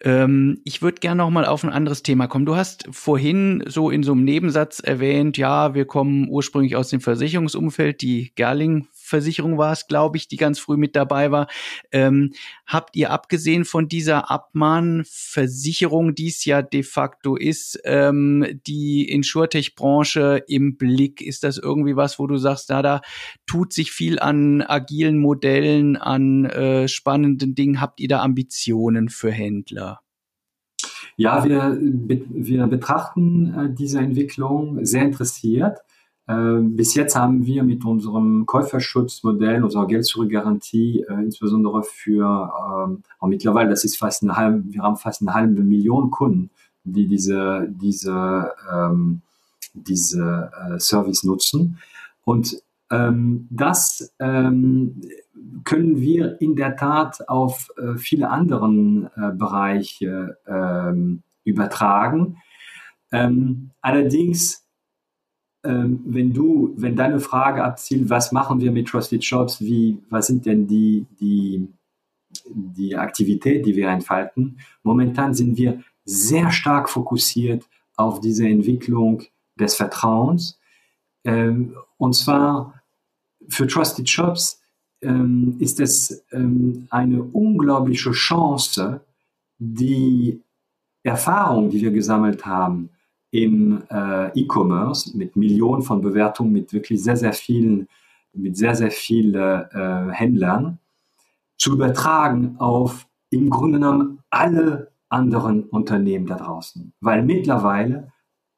[0.02, 2.46] Ähm, ich würde gerne noch mal auf ein anderes Thema kommen.
[2.46, 7.02] Du hast vorhin so in so einem Nebensatz erwähnt, ja, wir kommen ursprünglich aus dem
[7.02, 8.02] Versicherungsumfeld.
[8.02, 11.48] Die Gerling Versicherung war es, glaube ich, die ganz früh mit dabei war.
[11.92, 12.34] Ähm,
[12.66, 20.44] habt ihr abgesehen von dieser Abmahnversicherung, die es ja de facto ist, ähm, die Insurtech-Branche
[20.48, 21.22] im Blick?
[21.22, 23.02] Ist das irgendwie was, wo du sagst, da, da
[23.46, 27.82] tut sich viel an agilen Modellen, an äh, spannenden Dingen?
[27.82, 30.02] Habt ihr da Ambitionen für Händler?
[31.20, 35.80] Ja, wir, wir betrachten äh, diese Entwicklung sehr interessiert.
[36.28, 42.52] Äh, bis jetzt haben wir mit unserem Käuferschutzmodell, unserer Geld-Zurück-Garantie, äh, insbesondere für,
[42.86, 46.50] ähm, auch mittlerweile, das ist fast eine halbe, wir haben fast eine halbe Million Kunden,
[46.84, 49.22] die diese, diese, ähm,
[49.74, 51.80] diese äh, Service nutzen.
[52.26, 52.62] Und
[52.92, 55.02] ähm, das ähm,
[55.64, 62.38] können wir in der Tat auf äh, viele anderen äh, Bereiche ähm, übertragen.
[63.12, 64.67] Ähm, allerdings
[65.70, 70.46] wenn du, wenn deine Frage abzielt, was machen wir mit Trusted Shops, wie, was sind
[70.46, 71.68] denn die, die,
[72.46, 74.60] die Aktivität, die wir entfalten?
[74.84, 79.24] Momentan sind wir sehr stark fokussiert auf diese Entwicklung
[79.60, 80.60] des Vertrauens.
[81.26, 82.82] Ähm, und zwar
[83.50, 84.62] für Trusted Shops
[85.02, 89.02] ähm, ist es ähm, eine unglaubliche Chance,
[89.58, 90.42] die
[91.04, 92.90] Erfahrung, die wir gesammelt haben,
[93.32, 97.88] im äh, E-Commerce mit Millionen von Bewertungen, mit wirklich sehr, sehr vielen,
[98.34, 100.80] mit sehr, sehr vielen äh, Händlern
[101.58, 106.94] zu übertragen auf im Grunde genommen alle anderen Unternehmen da draußen.
[107.02, 108.12] Weil mittlerweile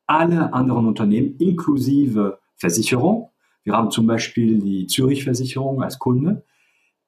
[0.08, 3.30] alle anderen Unternehmen, inklusive Versicherung,
[3.64, 6.44] wir haben zum Beispiel die Zürich-Versicherung als Kunde,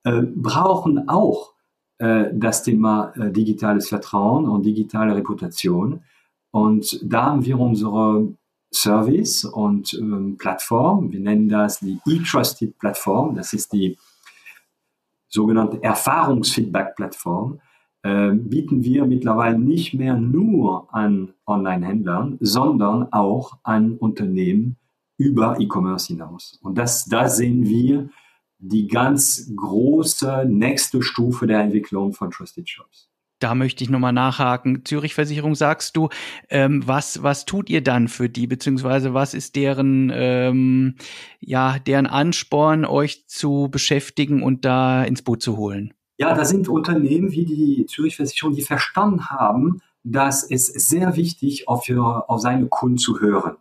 [0.04, 1.54] äh, brauchen auch
[1.98, 6.04] äh, das Thema äh, digitales Vertrauen und digitale Reputation.
[6.52, 8.34] Und da haben wir unsere
[8.74, 11.12] Service und ähm, Plattform.
[11.12, 13.36] Wir nennen das die E-Trusted-Plattform.
[13.36, 13.98] Das ist die
[15.28, 17.60] sogenannte Erfahrungsfeedback-Plattform.
[18.04, 24.78] Äh, bieten wir mittlerweile nicht mehr nur an Online-Händlern, sondern auch an Unternehmen
[25.18, 26.60] über E-Commerce hinaus.
[26.64, 28.10] Und das, da sehen wir
[28.58, 33.10] die ganz große nächste Stufe der Entwicklung von Trusted Shops.
[33.42, 34.86] Da möchte ich nochmal nachhaken.
[34.86, 36.10] Zürich Versicherung sagst du,
[36.50, 40.96] ähm, was, was tut ihr dann für die, beziehungsweise was ist deren, ähm,
[41.40, 45.92] ja, deren Ansporn, euch zu beschäftigen und da ins Boot zu holen?
[46.20, 51.68] Ja, da sind Unternehmen wie die Zürich Versicherung, die verstanden haben, dass es sehr wichtig
[51.68, 53.56] auf, ihre, auf seine Kunden zu hören.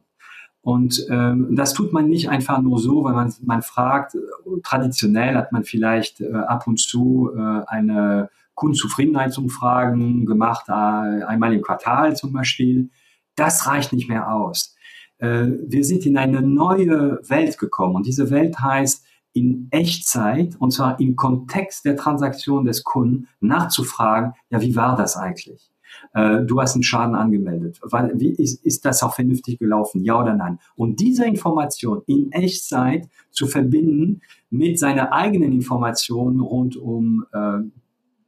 [0.61, 4.15] Und ähm, das tut man nicht einfach nur so, weil man, man fragt,
[4.63, 8.29] traditionell hat man vielleicht äh, ab und zu äh, eine
[8.61, 12.91] Kundenzufriedenheitsumfragen gemacht, äh, einmal im Quartal zum Beispiel.
[13.35, 14.77] Das reicht nicht mehr aus.
[15.17, 20.73] Äh, wir sind in eine neue Welt gekommen und diese Welt heißt, in Echtzeit und
[20.73, 25.71] zwar im Kontext der Transaktion des Kunden nachzufragen, ja, wie war das eigentlich?
[26.13, 27.81] Äh, du hast einen Schaden angemeldet.
[28.19, 30.05] Ist, das auch vernünftig gelaufen?
[30.05, 30.59] Ja oder nein?
[30.77, 37.25] Und diese Information in Echtzeit zu verbinden mit seiner eigenen Information rund um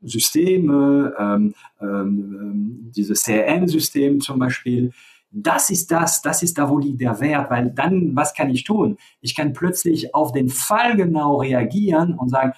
[0.03, 4.93] Systeme, ähm, ähm, diese CRM-System zum Beispiel,
[5.31, 8.65] das ist das, das ist da, wo liegt der Wert, weil dann, was kann ich
[8.65, 8.99] tun?
[9.21, 12.53] Ich kann plötzlich auf den Fall genau reagieren und sagen,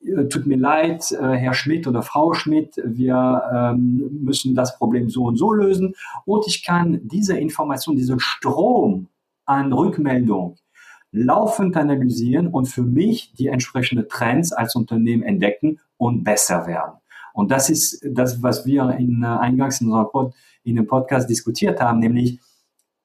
[0.00, 5.10] äh, tut mir leid, äh, Herr Schmidt oder Frau Schmidt, wir ähm, müssen das Problem
[5.10, 5.94] so und so lösen.
[6.24, 9.08] Und ich kann diese Information, diesen Strom
[9.44, 10.56] an Rückmeldung
[11.14, 16.94] laufend analysieren und für mich die entsprechenden Trends als Unternehmen entdecken und besser werden.
[17.32, 20.34] Und das ist das, was wir in, äh, eingangs in, Pod,
[20.64, 22.40] in dem Podcast diskutiert haben, nämlich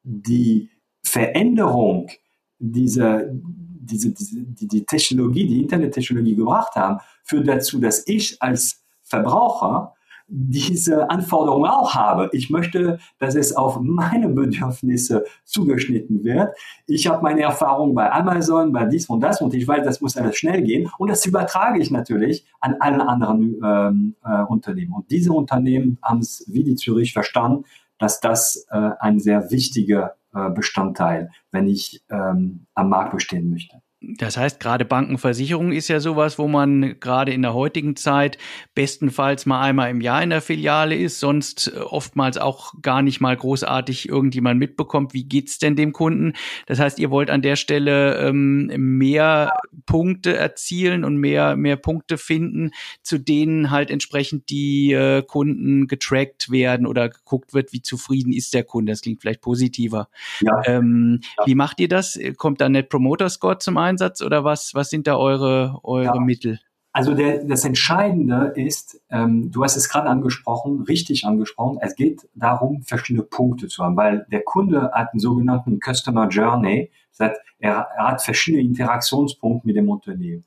[0.04, 0.70] die
[1.04, 2.10] Veränderung
[2.58, 8.84] dieser, diese, diese, die, die Technologie, die Internettechnologie gebracht haben, führt dazu, dass ich als
[9.04, 9.94] Verbraucher
[10.30, 12.30] diese Anforderungen auch habe.
[12.34, 16.56] Ich möchte, dass es auf meine Bedürfnisse zugeschnitten wird.
[16.86, 20.18] Ich habe meine Erfahrungen bei Amazon, bei dies und das und ich weiß, das muss
[20.18, 24.94] alles schnell gehen und das übertrage ich natürlich an alle anderen ähm, äh, Unternehmen.
[24.94, 27.66] Und diese Unternehmen haben es wie die Zürich verstanden,
[27.98, 33.82] dass das äh, ein sehr wichtiger äh, Bestandteil, wenn ich ähm, am Markt bestehen möchte.
[34.02, 38.38] Das heißt, gerade Bankenversicherung ist ja sowas, wo man gerade in der heutigen Zeit
[38.74, 43.20] bestenfalls mal einmal im Jahr in der Filiale ist, sonst äh, oftmals auch gar nicht
[43.20, 46.32] mal großartig irgendjemand mitbekommt, wie geht's denn dem Kunden.
[46.66, 49.52] Das heißt, ihr wollt an der Stelle ähm, mehr
[49.86, 52.72] Punkte erzielen und mehr, mehr Punkte finden,
[53.02, 58.54] zu denen halt entsprechend die äh, Kunden getrackt werden oder geguckt wird, wie zufrieden ist
[58.54, 58.94] der Kunde.
[58.94, 60.08] Das klingt vielleicht positiver.
[60.40, 60.62] Ja.
[60.66, 61.48] Ähm, ja.
[61.48, 62.18] Wie macht ihr das?
[62.38, 63.89] Kommt da Net Promoter Score zum einen?
[63.90, 66.20] Einsatz oder was, was sind da eure, eure ja.
[66.20, 66.60] Mittel?
[66.92, 72.28] Also der, das Entscheidende ist, ähm, du hast es gerade angesprochen, richtig angesprochen, es geht
[72.34, 77.42] darum, verschiedene Punkte zu haben, weil der Kunde hat einen sogenannten Customer Journey, das heißt,
[77.60, 80.46] er, er hat verschiedene Interaktionspunkte mit dem Unternehmen.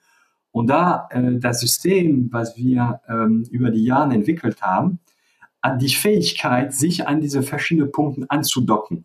[0.51, 4.99] Und da äh, das System, was wir ähm, über die Jahre entwickelt haben,
[5.63, 9.05] hat die Fähigkeit, sich an diese verschiedenen Punkte anzudocken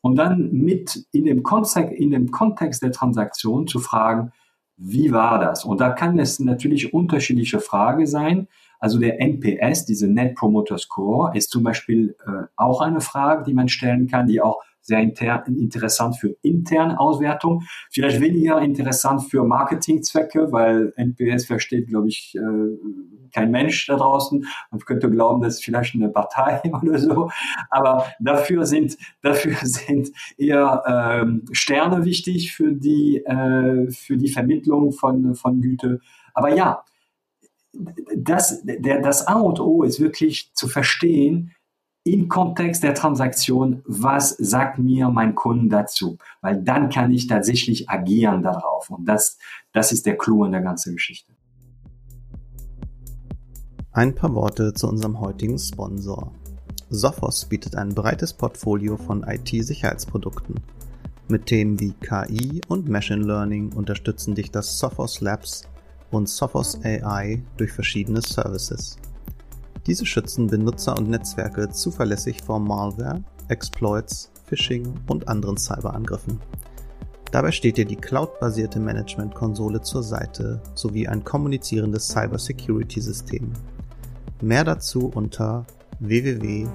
[0.00, 4.32] und dann mit in dem, Kontext, in dem Kontext der Transaktion zu fragen,
[4.76, 5.64] wie war das?
[5.64, 8.46] Und da kann es natürlich unterschiedliche Fragen sein.
[8.78, 13.54] Also der NPS, diese Net Promoter Score, ist zum Beispiel äh, auch eine Frage, die
[13.54, 19.44] man stellen kann, die auch sehr inter interessant für interne Auswertung, vielleicht weniger interessant für
[19.44, 24.46] Marketingzwecke, weil NPS versteht, glaube ich, äh, kein Mensch da draußen.
[24.70, 27.30] Man könnte glauben, das ist vielleicht eine Partei oder so.
[27.68, 30.08] Aber dafür sind, dafür sind
[30.38, 36.00] eher ähm, Sterne wichtig für die, äh, für die Vermittlung von, von Güte.
[36.32, 36.82] Aber ja,
[38.16, 41.52] das, der, das A und O ist wirklich zu verstehen,
[42.12, 46.18] im Kontext der Transaktion, was sagt mir mein Kunde dazu?
[46.40, 48.90] Weil dann kann ich tatsächlich agieren darauf.
[48.90, 49.38] Und das,
[49.72, 51.32] das ist der Clou in der ganzen Geschichte.
[53.92, 56.32] Ein paar Worte zu unserem heutigen Sponsor.
[56.90, 60.56] Sophos bietet ein breites Portfolio von IT-Sicherheitsprodukten.
[61.28, 65.68] Mit Themen wie KI und Machine Learning unterstützen dich das Sophos Labs
[66.10, 68.96] und Sophos AI durch verschiedene Services.
[69.88, 76.38] Diese schützen Benutzer und Netzwerke zuverlässig vor Malware, Exploits, Phishing und anderen Cyberangriffen.
[77.32, 83.50] Dabei steht dir die cloud-basierte Management-Konsole zur Seite sowie ein kommunizierendes Cybersecurity-System.
[84.42, 85.64] Mehr dazu unter
[86.00, 86.68] www.sophos.de.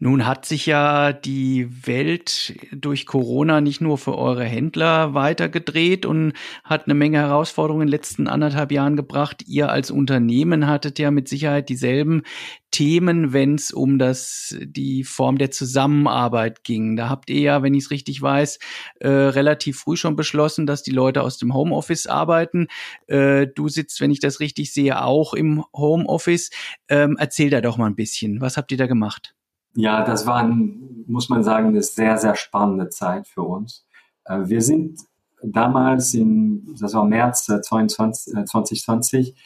[0.00, 6.34] Nun hat sich ja die Welt durch Corona nicht nur für eure Händler weitergedreht und
[6.62, 9.42] hat eine Menge Herausforderungen in den letzten anderthalb Jahren gebracht.
[9.48, 12.22] Ihr als Unternehmen hattet ja mit Sicherheit dieselben
[12.70, 16.94] Themen, wenn es um das die Form der Zusammenarbeit ging.
[16.94, 18.60] Da habt ihr ja, wenn ich es richtig weiß,
[19.00, 22.68] äh, relativ früh schon beschlossen, dass die Leute aus dem Homeoffice arbeiten.
[23.08, 26.50] Äh, du sitzt, wenn ich das richtig sehe, auch im Homeoffice.
[26.88, 28.40] Ähm, erzähl da doch mal ein bisschen.
[28.40, 29.34] Was habt ihr da gemacht?
[29.78, 33.86] Ja, das war, muss man sagen, eine sehr, sehr spannende Zeit für uns.
[34.24, 34.98] Äh, wir sind
[35.40, 39.36] damals in, das war März 22, 2020,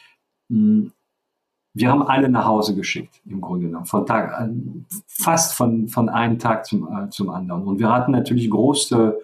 [0.49, 4.49] wir haben alle nach Hause geschickt, im Grunde genommen, von Tag,
[5.05, 7.63] fast von, von einem Tag zum, äh, zum anderen.
[7.67, 9.15] Und wir hatten natürlich große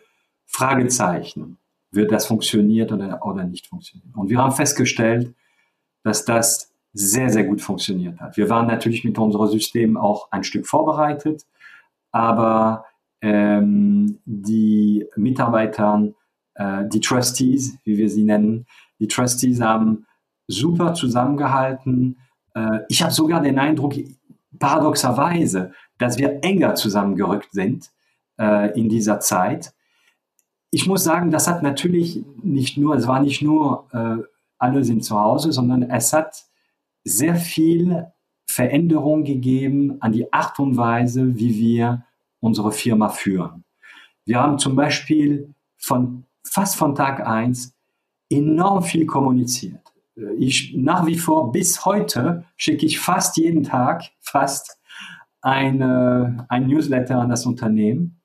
[0.45, 1.57] Fragezeichen.
[1.89, 4.14] Wird das funktioniert oder, oder nicht funktionieren?
[4.16, 5.34] Und wir haben festgestellt,
[6.03, 8.38] dass das sehr, sehr gut funktioniert hat.
[8.38, 11.46] Wir waren natürlich mit unserem System auch ein Stück vorbereitet,
[12.12, 12.86] aber
[13.22, 16.10] ähm, die Mitarbeiter,
[16.56, 18.66] äh, die Trustees, wie wir sie nennen,
[19.00, 20.06] die Trustees haben
[20.48, 22.18] super zusammengehalten.
[22.56, 23.94] Äh, ich habe sogar den Eindruck,
[24.58, 27.92] paradoxerweise, dass wir enger zusammengerückt sind
[28.40, 29.74] äh, in dieser Zeit.
[30.72, 34.24] Ich muss sagen, das hat natürlich nicht nur, es war nicht nur, äh,
[34.58, 36.49] alle sind zu Hause, sondern es hat
[37.10, 38.07] sehr viel
[38.47, 42.05] Veränderung gegeben an die Art und Weise, wie wir
[42.39, 43.64] unsere Firma führen.
[44.26, 47.74] Wir haben zum Beispiel von fast von Tag eins
[48.30, 49.82] enorm viel kommuniziert.
[50.38, 54.78] Ich nach wie vor bis heute schicke ich fast jeden Tag fast
[55.41, 58.20] eine, ein Newsletter an das Unternehmen,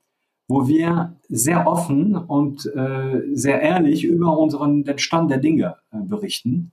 [0.49, 5.99] wo wir sehr offen und äh, sehr ehrlich über unseren den Stand der Dinge äh,
[6.01, 6.73] berichten.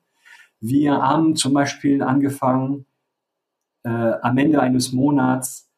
[0.61, 2.85] Wir haben zum Beispiel angefangen,
[3.83, 5.69] äh, am Ende eines Monats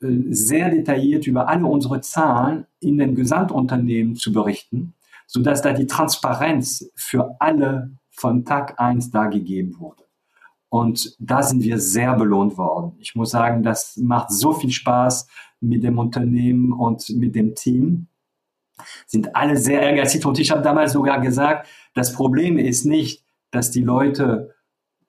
[0.00, 4.94] äh, sehr detailliert über alle unsere Zahlen in den Gesamtunternehmen zu berichten,
[5.26, 10.04] sodass da die Transparenz für alle von Tag eins da gegeben wurde.
[10.70, 12.96] Und da sind wir sehr belohnt worden.
[12.98, 15.28] Ich muss sagen, das macht so viel Spaß
[15.60, 18.08] mit dem Unternehmen und mit dem Team.
[19.06, 20.24] Sind alle sehr ehrgeizig.
[20.26, 23.23] Und ich habe damals sogar gesagt, das Problem ist nicht,
[23.54, 24.54] dass die Leute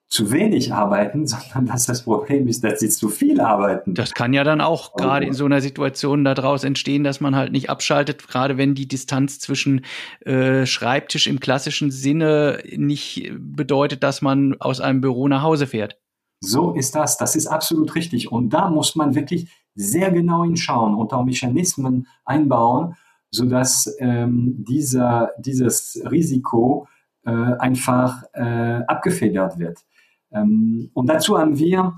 [0.08, 3.94] zu wenig arbeiten, sondern dass das Problem ist, dass sie zu viel arbeiten.
[3.94, 4.96] Das kann ja dann auch oh.
[4.96, 8.88] gerade in so einer Situation daraus entstehen, dass man halt nicht abschaltet, gerade wenn die
[8.88, 9.84] Distanz zwischen
[10.20, 15.98] äh, Schreibtisch im klassischen Sinne nicht bedeutet, dass man aus einem Büro nach Hause fährt.
[16.40, 17.16] So ist das.
[17.16, 18.30] Das ist absolut richtig.
[18.30, 22.96] Und da muss man wirklich sehr genau hinschauen und auch Mechanismen einbauen,
[23.30, 26.88] sodass ähm, dieser, dieses Risiko
[27.26, 29.84] äh, einfach äh, abgefedert wird.
[30.32, 31.96] Ähm, und dazu haben wir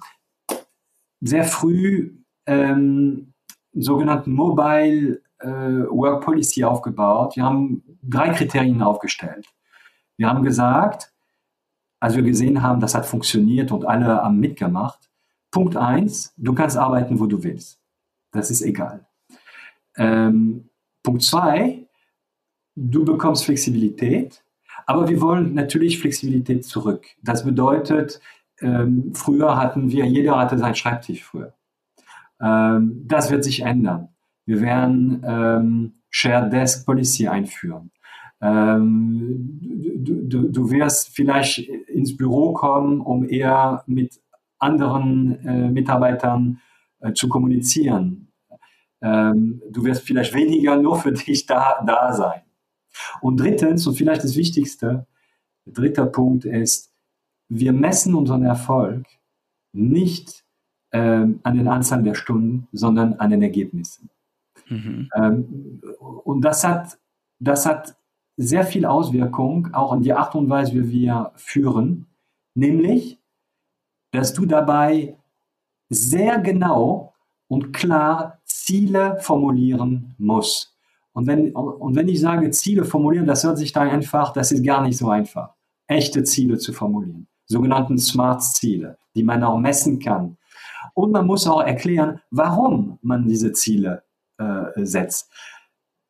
[1.21, 2.17] sehr früh
[2.47, 3.35] ähm,
[3.73, 7.37] sogenannten Mobile äh, Work Policy aufgebaut.
[7.37, 9.47] Wir haben drei Kriterien aufgestellt.
[10.17, 11.13] Wir haben gesagt,
[12.01, 15.11] als wir gesehen haben, das hat funktioniert und alle haben mitgemacht,
[15.51, 17.81] Punkt eins, du kannst arbeiten, wo du willst.
[18.33, 19.07] Das ist egal.
[19.97, 20.69] Ähm,
[21.03, 21.87] Punkt zwei,
[22.77, 24.45] du bekommst Flexibilität.
[24.89, 27.05] Aber wir wollen natürlich Flexibilität zurück.
[27.23, 28.23] Das bedeutet,
[28.63, 31.53] ähm, früher hatten wir, jeder hatte seinen Schreibtisch früher.
[32.41, 34.09] Ähm, das wird sich ändern.
[34.47, 37.91] Wir werden ähm, Shared Desk Policy einführen.
[38.41, 44.19] Ähm, du, du, du wirst vielleicht ins Büro kommen, um eher mit
[44.59, 46.61] anderen äh, Mitarbeitern
[47.01, 48.33] äh, zu kommunizieren.
[49.03, 52.41] Ähm, du wirst vielleicht weniger nur für dich da, da sein.
[53.21, 55.07] Und drittens, und vielleicht das Wichtigste,
[55.67, 56.93] dritter Punkt ist,
[57.49, 59.07] wir messen unseren Erfolg
[59.73, 60.45] nicht
[60.93, 64.11] ähm, an den Anzahl der Stunden, sondern an den Ergebnissen.
[64.69, 65.09] Mhm.
[65.15, 66.99] Ähm, und das hat,
[67.39, 67.97] das hat
[68.37, 72.07] sehr viel Auswirkung auch an die Art und Weise, wie wir führen,
[72.55, 73.19] nämlich,
[74.13, 75.17] dass du dabei
[75.91, 77.15] sehr genau
[77.49, 80.78] und klar Ziele formulieren musst.
[81.19, 84.63] Und wenn, und wenn ich sage Ziele formulieren, das hört sich da einfach, das ist
[84.63, 85.53] gar nicht so einfach.
[85.89, 90.37] echte Ziele zu formulieren, sogenannten Smart-Ziele, die man auch messen kann.
[90.95, 94.05] Und man muss auch erklären, warum man diese Ziele
[94.39, 95.29] äh, setzt.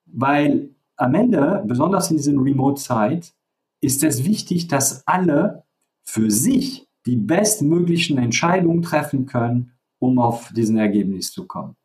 [0.05, 3.33] Weil am Ende, besonders in dieser Remote-Zeit,
[3.81, 5.65] ist es wichtig, dass alle
[6.05, 11.77] für sich die bestmöglichen Entscheidungen treffen können, um auf diesen Ergebnis zu kommen.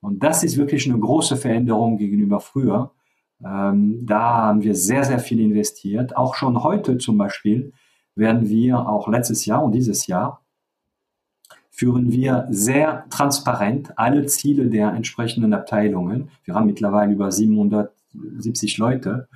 [0.00, 2.92] Und das ist wirklich eine große Veränderung gegenüber früher.
[3.44, 6.16] Ähm, da haben wir sehr, sehr viel investiert.
[6.16, 7.72] Auch schon heute zum Beispiel
[8.14, 10.42] werden wir auch letztes Jahr und dieses Jahr
[11.70, 16.30] führen wir sehr transparent alle Ziele der entsprechenden Abteilungen.
[16.44, 19.28] Wir haben mittlerweile über 770 Leute.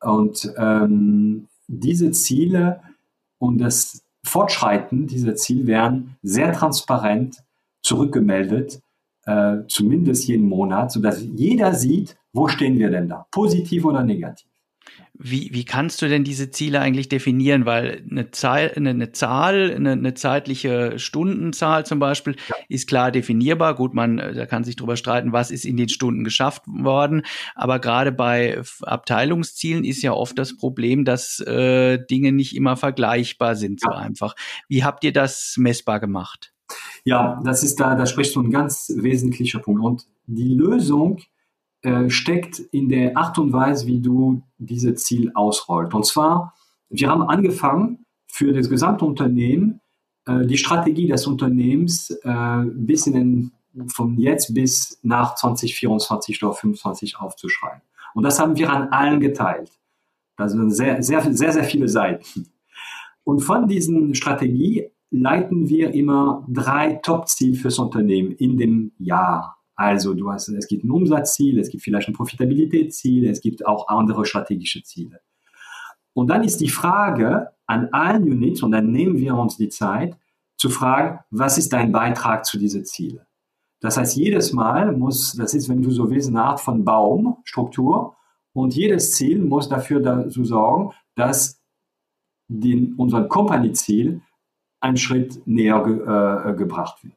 [0.00, 2.80] Und ähm, diese Ziele
[3.38, 7.42] und das Fortschreiten dieser Ziele werden sehr transparent
[7.82, 8.82] zurückgemeldet,
[9.26, 14.50] äh, zumindest jeden Monat, sodass jeder sieht, wo stehen wir denn da, positiv oder negativ.
[15.22, 17.66] Wie, wie kannst du denn diese Ziele eigentlich definieren?
[17.66, 22.54] Weil eine Zahl, eine, eine Zahl, eine, eine zeitliche Stundenzahl zum Beispiel ja.
[22.70, 23.74] ist klar definierbar.
[23.74, 27.22] Gut, man, da kann sich drüber streiten, was ist in den Stunden geschafft worden.
[27.54, 33.56] Aber gerade bei Abteilungszielen ist ja oft das Problem, dass äh, Dinge nicht immer vergleichbar
[33.56, 34.34] sind, so einfach.
[34.68, 36.54] Wie habt ihr das messbar gemacht?
[37.04, 39.82] Ja, das ist da, da sprichst du ein ganz wesentlicher Punkt.
[39.82, 41.18] Und die Lösung
[41.82, 45.94] äh, steckt in der Art und Weise, wie du dieses Ziel ausrollt.
[45.94, 46.54] Und zwar,
[46.88, 49.80] wir haben angefangen, für das gesamte Unternehmen
[50.26, 53.52] äh, die Strategie des Unternehmens äh, bis in den,
[53.88, 57.82] von jetzt bis nach 2024 oder 2025 aufzuschreiben.
[58.14, 59.70] Und das haben wir an allen geteilt.
[60.36, 62.48] Das sind sehr, sehr, sehr, sehr viele Seiten.
[63.24, 70.12] Und von diesen Strategie leiten wir immer drei Top-Ziele fürs Unternehmen in dem Jahr also
[70.12, 74.26] du hast, es gibt ein Umsatzziel, es gibt vielleicht ein Profitabilitätsziel, es gibt auch andere
[74.26, 75.22] strategische Ziele.
[76.12, 80.18] Und dann ist die Frage an allen Units, und dann nehmen wir uns die Zeit,
[80.58, 83.22] zu fragen, was ist dein Beitrag zu diesen Zielen?
[83.80, 88.16] Das heißt, jedes Mal muss, das ist, wenn du so willst, eine Art von Baumstruktur,
[88.52, 91.58] und jedes Ziel muss dafür dazu sorgen, dass
[92.48, 94.20] den, unser Company-Ziel
[94.80, 97.14] einen Schritt näher ge, äh, gebracht wird.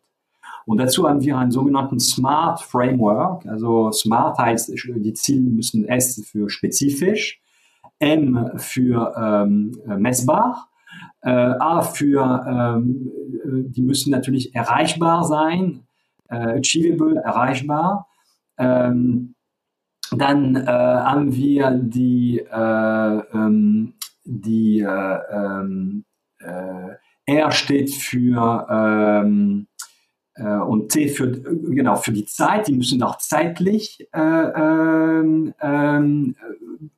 [0.66, 3.46] Und dazu haben wir einen sogenannten Smart Framework.
[3.46, 7.42] Also Smart heißt, die Ziele müssen S für spezifisch,
[8.00, 10.70] M für ähm, messbar,
[11.22, 13.12] äh, A für, ähm,
[13.46, 15.84] die müssen natürlich erreichbar sein,
[16.30, 18.08] äh, achievable, erreichbar.
[18.58, 19.36] Ähm,
[20.12, 23.94] dann äh, haben wir die, äh, ähm,
[24.24, 26.06] die äh, ähm,
[26.40, 26.96] äh,
[27.26, 29.68] R steht für ähm,
[30.36, 36.36] äh, und T für, genau, für die Zeit, die müssen auch zeitlich äh, ähm, ähm,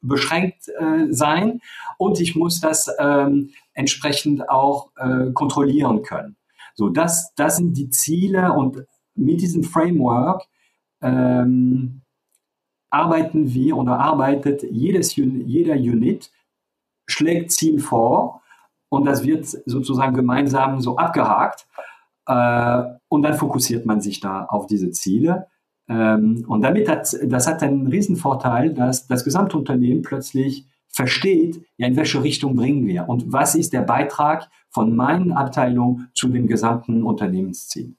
[0.02, 1.62] beschränkt äh, sein.
[1.98, 6.38] Und ich muss das ähm, entsprechend auch äh, kontrollieren können.
[6.76, 8.54] So, das, das sind die Ziele.
[8.54, 10.44] Und mit diesem Framework
[11.02, 12.02] ähm,
[12.90, 16.32] arbeiten wir oder arbeitet jedes, jeder Unit,
[17.08, 18.42] schlägt Ziel vor
[18.90, 21.68] und das wird sozusagen gemeinsam so abgehakt.
[22.28, 25.48] Äh, und dann fokussiert man sich da auf diese Ziele.
[25.88, 31.88] Ähm, und damit hat, das hat einen Riesenvorteil, dass das gesamte Unternehmen plötzlich versteht, ja,
[31.88, 36.48] in welche Richtung bringen wir und was ist der Beitrag von meinen Abteilungen zu dem
[36.48, 37.96] gesamten Unternehmensziel.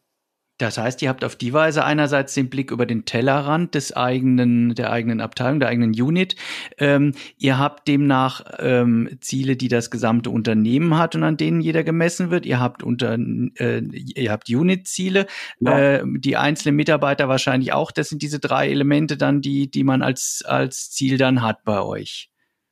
[0.59, 4.75] Das heißt, ihr habt auf die Weise einerseits den Blick über den Tellerrand des eigenen,
[4.75, 6.35] der eigenen Abteilung, der eigenen Unit.
[6.79, 11.85] Ähm, ihr habt demnach ähm, Ziele, die das gesamte Unternehmen hat und an denen jeder
[11.85, 12.47] gemessen wird.
[12.47, 13.19] Ihr habt unter,
[13.59, 15.27] äh, ihr habt Unit-Ziele,
[15.61, 15.79] ja.
[15.79, 17.91] äh, die einzelnen Mitarbeiter wahrscheinlich auch.
[17.91, 21.83] Das sind diese drei Elemente dann, die, die man als, als Ziel dann hat bei
[21.83, 22.31] euch.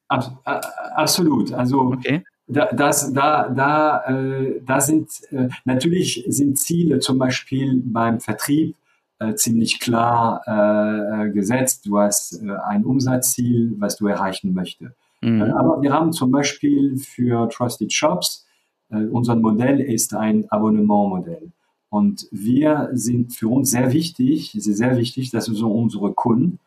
[0.09, 1.53] Absolut.
[1.53, 7.83] Also okay da, das, da, da, äh, da sind äh, natürlich sind Ziele zum Beispiel
[7.85, 8.77] beim Vertrieb
[9.19, 11.87] äh, ziemlich klar äh, gesetzt.
[11.87, 14.95] Du hast äh, ein Umsatzziel, was du erreichen möchtest.
[15.23, 15.41] Mhm.
[15.41, 18.47] Äh, aber wir haben zum Beispiel für Trusted Shops,
[18.91, 21.51] äh, unser Modell ist ein Abonnementmodell.
[21.89, 26.59] Und wir sind für uns sehr wichtig, es ist sehr wichtig, dass unsere Kunden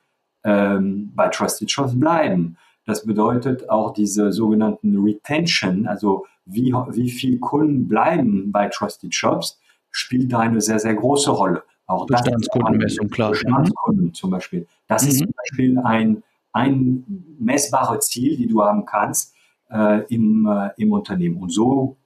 [0.45, 2.57] ähm, bei Trusted Shops bleiben.
[2.87, 9.59] Das bedeutet auch diese sogenannten Retention, also wie, wie viel Kunden bleiben bei Trusted Shops,
[9.91, 11.63] spielt da eine sehr, sehr große Rolle.
[11.85, 13.31] Auch Bestandskundenmessung, klar.
[13.31, 14.67] Bestandskunden zum Beispiel.
[14.87, 15.09] Das mhm.
[15.09, 16.23] ist zum Beispiel ein,
[16.53, 19.35] ein messbares Ziel, die du haben kannst
[19.69, 21.41] äh, im, äh, im Unternehmen.
[21.41, 21.97] Und so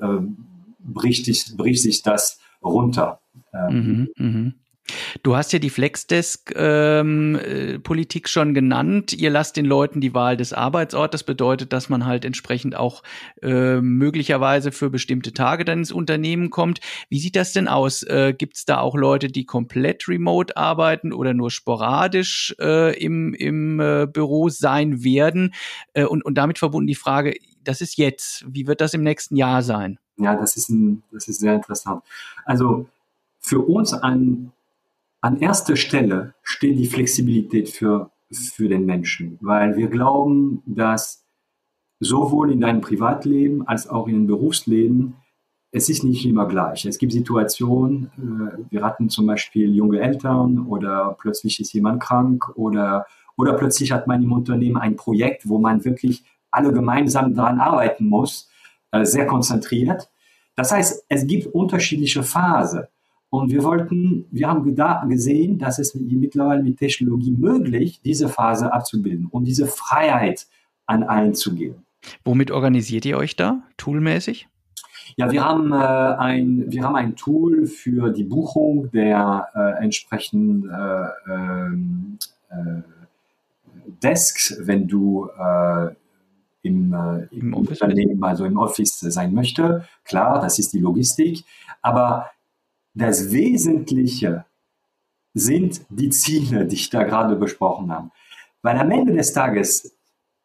[0.00, 0.18] äh,
[0.80, 3.20] bricht, sich, bricht sich das runter.
[3.54, 4.52] Ähm, mhm, mh.
[5.22, 9.12] Du hast ja die Flexdesk-Politik ähm, äh, schon genannt.
[9.12, 11.12] Ihr lasst den Leuten die Wahl des Arbeitsortes.
[11.12, 13.02] Das bedeutet, dass man halt entsprechend auch
[13.42, 16.80] äh, möglicherweise für bestimmte Tage dann ins Unternehmen kommt.
[17.08, 18.02] Wie sieht das denn aus?
[18.02, 23.34] Äh, Gibt es da auch Leute, die komplett remote arbeiten oder nur sporadisch äh, im,
[23.34, 25.54] im äh, Büro sein werden?
[25.92, 28.44] Äh, und, und damit verbunden die Frage, das ist jetzt.
[28.48, 29.98] Wie wird das im nächsten Jahr sein?
[30.16, 32.02] Ja, das ist, ein, das ist sehr interessant.
[32.44, 32.86] Also
[33.40, 34.52] für uns ein
[35.22, 41.24] an erster Stelle steht die Flexibilität für, für den Menschen, weil wir glauben, dass
[42.00, 45.14] sowohl in deinem Privatleben als auch in deinem Berufsleben
[45.74, 46.84] es ist nicht immer gleich.
[46.84, 52.50] Es gibt Situationen, äh, wir hatten zum Beispiel junge Eltern oder plötzlich ist jemand krank
[52.56, 53.06] oder,
[53.38, 58.06] oder plötzlich hat man im Unternehmen ein Projekt, wo man wirklich alle gemeinsam daran arbeiten
[58.06, 58.50] muss,
[58.90, 60.10] äh, sehr konzentriert.
[60.56, 62.84] Das heißt, es gibt unterschiedliche Phasen.
[63.32, 69.26] Und wir wollten, wir haben gesehen, dass es mittlerweile mit Technologie möglich, diese Phase abzubilden
[69.26, 70.46] und diese Freiheit
[70.84, 71.86] an allen zu geben.
[72.26, 74.48] Womit organisiert ihr euch da, toolmäßig?
[75.16, 80.68] Ja, wir haben, äh, ein, wir haben ein Tool für die Buchung der äh, entsprechenden
[80.68, 82.18] äh, ähm,
[82.50, 82.82] äh
[84.02, 85.88] Desks, wenn du äh,
[86.62, 89.86] im, äh, im Unternehmen, also im Office sein möchte.
[90.04, 91.44] Klar, das ist die Logistik.
[91.80, 92.31] Aber
[92.94, 94.44] das Wesentliche
[95.34, 98.10] sind die Ziele, die ich da gerade besprochen habe.
[98.60, 99.94] Weil am Ende des Tages,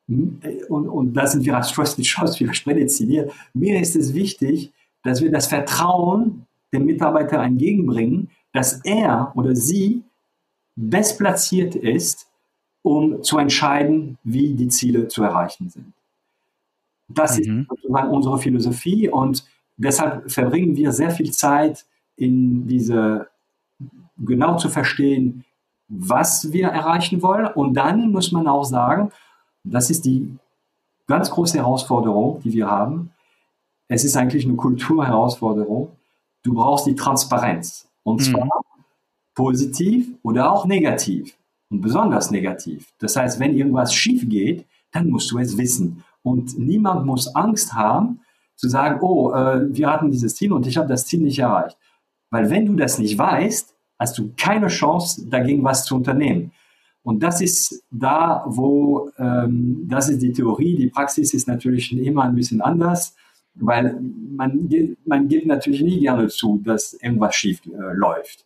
[0.07, 0.39] hm,
[0.69, 4.71] und, und da sind wir als Trusted Chance wieder prädestiniert, mir ist es wichtig,
[5.03, 10.03] dass wir das Vertrauen dem Mitarbeiter entgegenbringen, dass er oder sie
[10.75, 12.27] bestplatziert ist,
[12.81, 15.93] um zu entscheiden, wie die Ziele zu erreichen sind.
[17.09, 17.61] Das mhm.
[17.61, 19.45] ist sozusagen unsere Philosophie und
[19.77, 21.85] deshalb verbringen wir sehr viel Zeit
[22.17, 23.27] in diese,
[24.17, 25.45] genau zu verstehen,
[25.87, 27.47] was wir erreichen wollen.
[27.47, 29.11] Und dann muss man auch sagen,
[29.63, 30.35] das ist die
[31.07, 33.11] ganz große Herausforderung, die wir haben.
[33.87, 35.91] Es ist eigentlich eine Kulturherausforderung.
[36.43, 37.87] Du brauchst die Transparenz.
[38.03, 38.51] Und zwar mhm.
[39.35, 41.37] positiv oder auch negativ.
[41.69, 42.93] Und besonders negativ.
[42.99, 46.03] Das heißt, wenn irgendwas schief geht, dann musst du es wissen.
[46.23, 48.21] Und niemand muss Angst haben,
[48.55, 51.77] zu sagen, oh, äh, wir hatten dieses Ziel und ich habe das Ziel nicht erreicht.
[52.29, 56.51] Weil wenn du das nicht weißt, hast du keine Chance, dagegen was zu unternehmen.
[57.03, 62.23] Und das ist da, wo, ähm, das ist die Theorie, die Praxis ist natürlich immer
[62.23, 63.15] ein bisschen anders,
[63.55, 64.69] weil man,
[65.05, 68.45] man gibt natürlich nie gerne zu, dass irgendwas schief äh, läuft.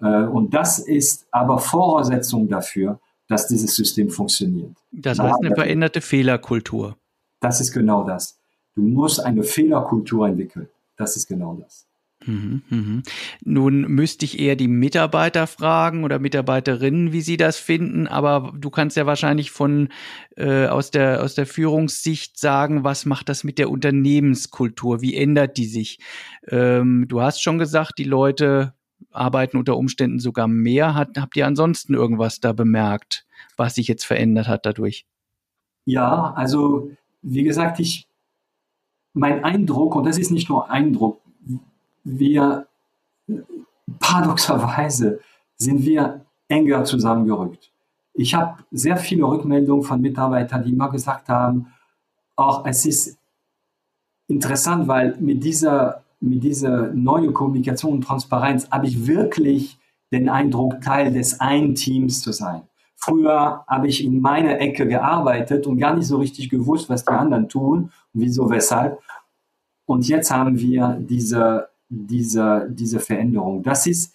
[0.00, 4.76] Äh, und das ist aber Voraussetzung dafür, dass dieses System funktioniert.
[4.90, 6.96] Das heißt eine veränderte Fehlerkultur.
[7.40, 8.38] Das ist genau das.
[8.74, 10.68] Du musst eine Fehlerkultur entwickeln.
[10.96, 11.86] Das ist genau das.
[12.26, 13.02] Mhm, mhm.
[13.44, 18.68] Nun müsste ich eher die Mitarbeiter fragen oder Mitarbeiterinnen, wie sie das finden, aber du
[18.68, 19.88] kannst ja wahrscheinlich von
[20.36, 25.00] äh, aus der aus der Führungssicht sagen, was macht das mit der Unternehmenskultur?
[25.00, 25.98] Wie ändert die sich?
[26.48, 28.74] Ähm, du hast schon gesagt, die Leute
[29.10, 30.94] arbeiten unter Umständen sogar mehr.
[30.94, 33.24] Hat, habt ihr ansonsten irgendwas da bemerkt,
[33.56, 35.06] was sich jetzt verändert hat dadurch?
[35.86, 36.90] Ja, also
[37.22, 38.06] wie gesagt, ich
[39.14, 41.20] mein Eindruck und das ist nicht nur Eindruck
[42.04, 42.66] wir
[43.98, 45.20] paradoxerweise
[45.56, 47.70] sind wir enger zusammengerückt.
[48.14, 51.72] Ich habe sehr viele Rückmeldungen von Mitarbeitern, die immer gesagt haben,
[52.36, 53.18] auch es ist
[54.26, 59.78] interessant, weil mit dieser, mit dieser neuen Kommunikation und Transparenz habe ich wirklich
[60.12, 62.62] den Eindruck, Teil des einen Teams zu sein.
[62.96, 67.12] Früher habe ich in meiner Ecke gearbeitet und gar nicht so richtig gewusst, was die
[67.12, 69.00] anderen tun wieso, weshalb.
[69.86, 73.62] Und jetzt haben wir diese diese, diese Veränderung.
[73.62, 74.14] Das ist,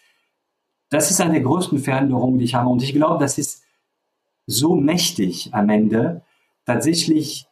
[0.89, 2.69] das ist eine der größten Veränderungen, die ich habe.
[2.69, 3.63] Und ich glaube, das ist
[4.47, 6.21] so mächtig am Ende,
[6.65, 7.47] tatsächlich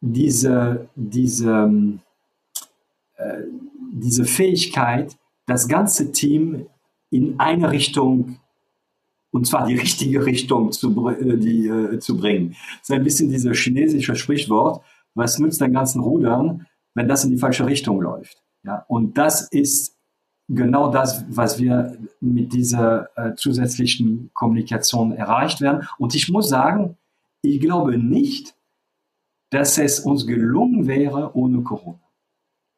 [0.00, 1.70] diese, diese,
[3.16, 3.42] äh,
[3.92, 6.66] diese Fähigkeit, das ganze Team
[7.10, 8.38] in eine Richtung,
[9.30, 12.50] und zwar die richtige Richtung zu, äh, die, äh, zu bringen.
[12.80, 14.82] Das ist ein bisschen dieses chinesische Sprichwort,
[15.14, 18.42] was nützt den ganzen Rudern, wenn das in die falsche Richtung läuft.
[18.64, 19.96] Ja, und das ist
[20.48, 25.86] genau das, was wir mit dieser äh, zusätzlichen Kommunikation erreicht werden.
[25.98, 26.96] Und ich muss sagen,
[27.42, 28.54] ich glaube nicht,
[29.50, 32.00] dass es uns gelungen wäre ohne Corona.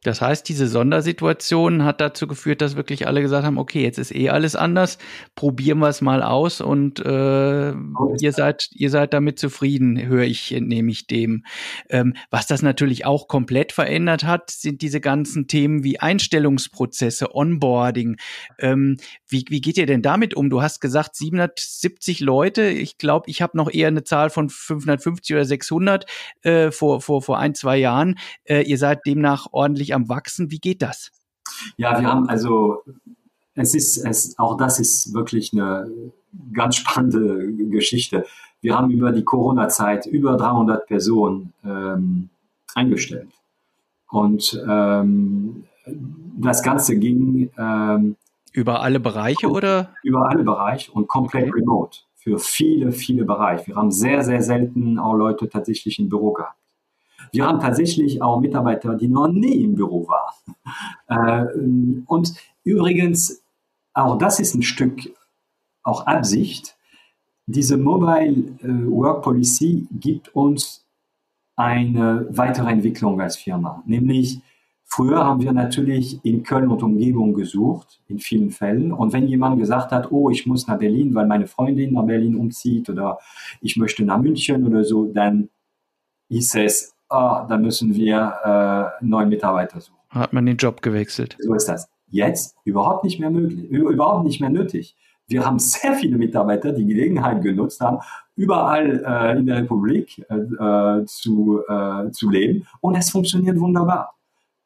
[0.03, 4.14] Das heißt, diese Sondersituation hat dazu geführt, dass wirklich alle gesagt haben, okay, jetzt ist
[4.14, 4.96] eh alles anders,
[5.34, 10.53] probieren wir es mal aus und äh, ihr seid ihr seid damit zufrieden, höre ich,
[10.53, 11.44] entnehme ich dem.
[11.90, 18.16] Ähm, was das natürlich auch komplett verändert hat, sind diese ganzen Themen wie Einstellungsprozesse, Onboarding.
[18.59, 18.96] Ähm,
[19.28, 20.48] wie, wie geht ihr denn damit um?
[20.48, 22.68] Du hast gesagt 770 Leute.
[22.68, 26.07] Ich glaube, ich habe noch eher eine Zahl von 550 oder 600
[26.40, 28.18] äh, vor vor vor ein zwei Jahren.
[28.44, 30.51] Äh, ihr seid demnach ordentlich stetig am Wachsen.
[30.51, 31.11] Wie geht das?
[31.76, 32.82] Ja, wir haben also,
[33.55, 35.91] es ist, es, auch das ist wirklich eine
[36.53, 38.24] ganz spannende Geschichte.
[38.61, 42.28] Wir haben über die Corona-Zeit über 300 Personen ähm,
[42.74, 43.28] eingestellt.
[44.09, 45.64] Und ähm,
[46.38, 48.16] das Ganze ging ähm,
[48.53, 49.95] über alle Bereiche oder?
[50.03, 51.61] Über alle Bereiche und komplett okay.
[51.61, 52.01] remote.
[52.16, 53.68] Für viele, viele Bereiche.
[53.68, 56.59] Wir haben sehr, sehr selten auch Leute tatsächlich im Büro gehabt.
[57.33, 60.57] Wir haben tatsächlich auch Mitarbeiter, die noch nie im Büro waren.
[61.09, 61.59] Äh,
[62.07, 63.43] und übrigens,
[63.93, 65.12] auch das ist ein Stück
[65.83, 66.76] auch Absicht.
[67.47, 70.87] Diese Mobile äh, Work Policy gibt uns
[71.57, 73.83] eine weitere Entwicklung als Firma.
[73.87, 74.41] Nämlich,
[74.85, 78.93] früher haben wir natürlich in Köln und Umgebung gesucht, in vielen Fällen.
[78.93, 82.37] Und wenn jemand gesagt hat, oh, ich muss nach Berlin, weil meine Freundin nach Berlin
[82.37, 83.18] umzieht oder
[83.61, 85.51] ich möchte nach München oder so, dann
[86.28, 89.98] hieß es, ah, da müssen wir äh, neuen Mitarbeiter suchen.
[90.11, 91.36] Hat man den Job gewechselt.
[91.40, 91.88] So ist das.
[92.08, 94.96] Jetzt überhaupt nicht mehr möglich, überhaupt nicht mehr nötig.
[95.26, 97.98] Wir haben sehr viele Mitarbeiter, die Gelegenheit genutzt haben,
[98.36, 104.14] überall äh, in der Republik äh, äh zu, äh, zu leben und es funktioniert wunderbar.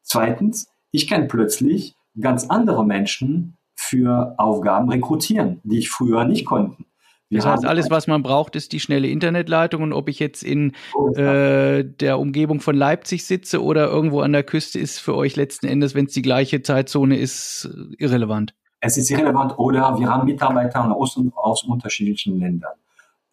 [0.01, 6.83] Zweitens, ich kann plötzlich ganz andere Menschen für Aufgaben rekrutieren, die ich früher nicht konnte.
[7.31, 9.81] Das heißt, alles, was man braucht, ist die schnelle Internetleitung.
[9.81, 10.73] Und ob ich jetzt in
[11.15, 15.67] äh, der Umgebung von Leipzig sitze oder irgendwo an der Küste, ist für euch letzten
[15.67, 18.53] Endes, wenn es die gleiche Zeitzone ist, irrelevant.
[18.79, 19.57] Es ist irrelevant.
[19.57, 22.73] Oder wir haben Mitarbeiter aus, aus unterschiedlichen Ländern.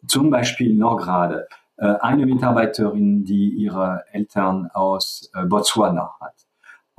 [0.07, 6.41] Zum Beispiel noch gerade äh, eine Mitarbeiterin, die ihre Eltern aus äh, Botswana hat.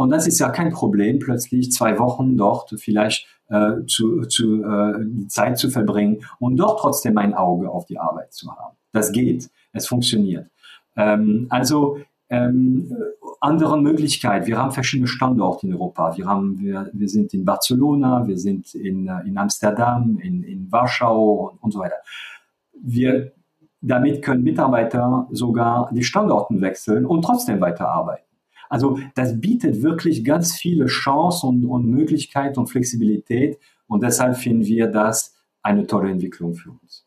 [0.04, 4.96] Und das ist ja kein Problem, plötzlich zwei Wochen dort vielleicht äh, zu, zu, äh,
[5.00, 8.76] die Zeit zu verbringen und doch trotzdem ein Auge auf die Arbeit zu haben.
[8.92, 10.50] Das geht, es funktioniert.
[10.98, 12.00] Ähm, also
[12.30, 12.94] ähm,
[13.40, 14.46] andere Möglichkeit.
[14.46, 16.18] Wir haben verschiedene Standorte in Europa.
[16.18, 20.70] Wir, haben, wir, wir sind in Barcelona, wir sind in, äh, in Amsterdam, in, in
[20.70, 21.96] Warschau und, und so weiter.
[22.74, 23.32] Wir,
[23.80, 28.33] damit können Mitarbeiter sogar die Standorten wechseln und trotzdem weiterarbeiten.
[28.74, 34.66] Also das bietet wirklich ganz viele Chancen und, und Möglichkeiten und Flexibilität und deshalb finden
[34.66, 37.03] wir das eine tolle Entwicklung für uns.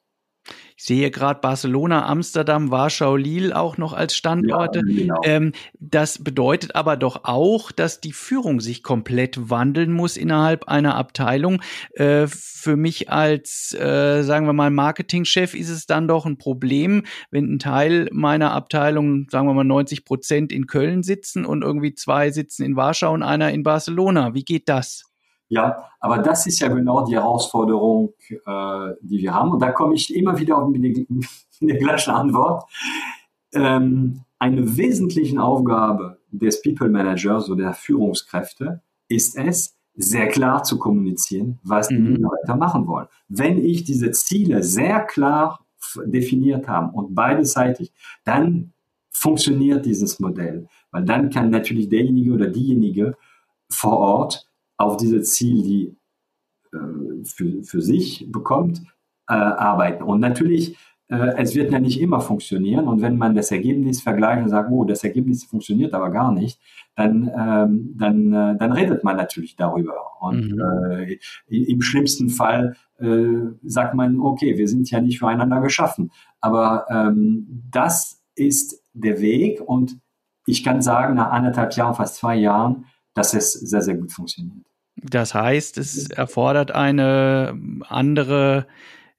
[0.78, 4.82] Ich sehe gerade Barcelona, Amsterdam, Warschau, Lille auch noch als Standorte.
[4.86, 5.20] Ja, genau.
[5.24, 10.96] ähm, das bedeutet aber doch auch, dass die Führung sich komplett wandeln muss innerhalb einer
[10.96, 11.62] Abteilung.
[11.92, 17.04] Äh, für mich als, äh, sagen wir mal, Marketingchef ist es dann doch ein Problem,
[17.30, 21.94] wenn ein Teil meiner Abteilung, sagen wir mal 90 Prozent in Köln sitzen und irgendwie
[21.94, 24.34] zwei sitzen in Warschau und einer in Barcelona.
[24.34, 25.04] Wie geht das?
[25.48, 29.52] Ja, aber das ist ja genau die Herausforderung, äh, die wir haben.
[29.52, 31.06] Und da komme ich immer wieder auf die,
[31.60, 32.64] die gleiche Antwort.
[33.52, 40.78] Ähm, eine wesentliche Aufgabe des People Managers oder der Führungskräfte ist es, sehr klar zu
[40.78, 42.12] kommunizieren, was die mhm.
[42.12, 43.06] Mitarbeiter machen wollen.
[43.28, 45.64] Wenn ich diese Ziele sehr klar
[46.04, 47.92] definiert habe und beiderseitig,
[48.24, 48.72] dann
[49.10, 53.16] funktioniert dieses Modell, weil dann kann natürlich derjenige oder diejenige
[53.70, 54.45] vor Ort
[54.76, 55.96] auf diese Ziel, die
[56.72, 58.82] äh, für, für sich bekommt,
[59.28, 60.02] äh, arbeiten.
[60.02, 60.76] Und natürlich,
[61.08, 62.86] äh, es wird ja nicht immer funktionieren.
[62.86, 66.60] Und wenn man das Ergebnis vergleicht und sagt, oh, das Ergebnis funktioniert aber gar nicht,
[66.94, 69.94] dann, ähm, dann, äh, dann redet man natürlich darüber.
[70.20, 70.60] Und mhm.
[70.90, 71.18] äh,
[71.48, 76.10] im schlimmsten Fall äh, sagt man, okay, wir sind ja nicht füreinander geschaffen.
[76.40, 79.98] Aber ähm, das ist der Weg und
[80.46, 84.64] ich kann sagen, nach anderthalb Jahren, fast zwei Jahren, dass es sehr, sehr gut funktioniert.
[84.96, 87.58] Das heißt, es erfordert eine
[87.88, 88.66] andere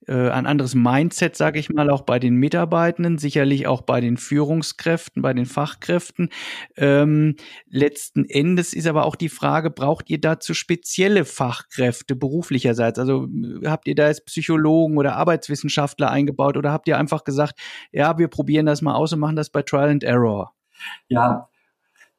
[0.08, 4.18] äh, ein anderes Mindset, sage ich mal, auch bei den Mitarbeitenden, sicherlich auch bei den
[4.18, 6.30] Führungskräften, bei den Fachkräften.
[6.78, 7.36] Ähm,
[7.70, 13.00] letzten Endes ist aber auch die Frage, braucht ihr dazu spezielle Fachkräfte beruflicherseits?
[13.00, 13.28] Also
[13.66, 17.60] habt ihr da jetzt Psychologen oder Arbeitswissenschaftler eingebaut oder habt ihr einfach gesagt,
[17.92, 20.54] ja, wir probieren das mal aus und machen das bei Trial and Error?
[21.10, 21.50] Ja,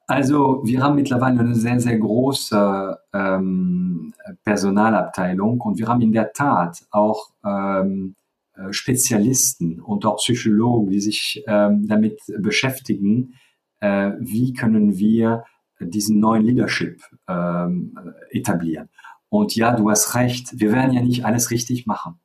[0.09, 6.33] also wir haben mittlerweile eine sehr, sehr große ähm, Personalabteilung und wir haben in der
[6.33, 8.17] Tat auch ähm,
[8.55, 13.35] äh, Spezialisten und auch Psychologen, die sich ähm, damit beschäftigen,
[13.81, 15.45] äh, wie können wir
[15.79, 17.97] diesen neuen Leadership ähm,
[18.31, 18.89] etablieren.
[19.29, 22.19] Und ja, du hast recht, wir werden ja nicht alles richtig machen.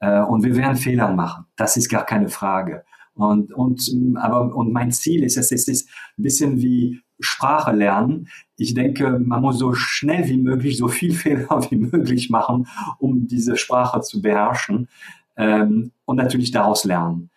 [0.00, 1.44] Äh, und wir werden Fehler machen.
[1.56, 2.84] Das ist gar keine Frage.
[3.14, 5.88] Und, und, aber, und mein Ziel ist, es ist, ist
[6.18, 8.28] ein bisschen wie Sprache lernen.
[8.56, 12.66] Ich denke, man muss so schnell wie möglich, so viel Fehler wie möglich machen,
[12.98, 14.88] um diese Sprache zu beherrschen
[15.36, 17.30] ähm, und natürlich daraus lernen.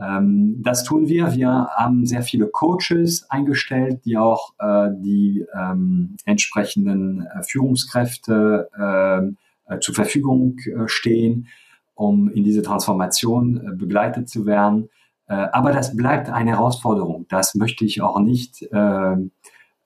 [0.00, 1.34] Ähm, das tun wir.
[1.34, 9.36] Wir haben sehr viele Coaches eingestellt, die auch äh, die ähm, entsprechenden äh, Führungskräfte ähm,
[9.68, 11.48] äh, zur Verfügung äh, stehen,
[11.94, 14.90] um in diese Transformation äh, begleitet zu werden.
[15.28, 17.26] Äh, aber das bleibt eine Herausforderung.
[17.28, 19.32] Das möchte ich auch nicht ähm,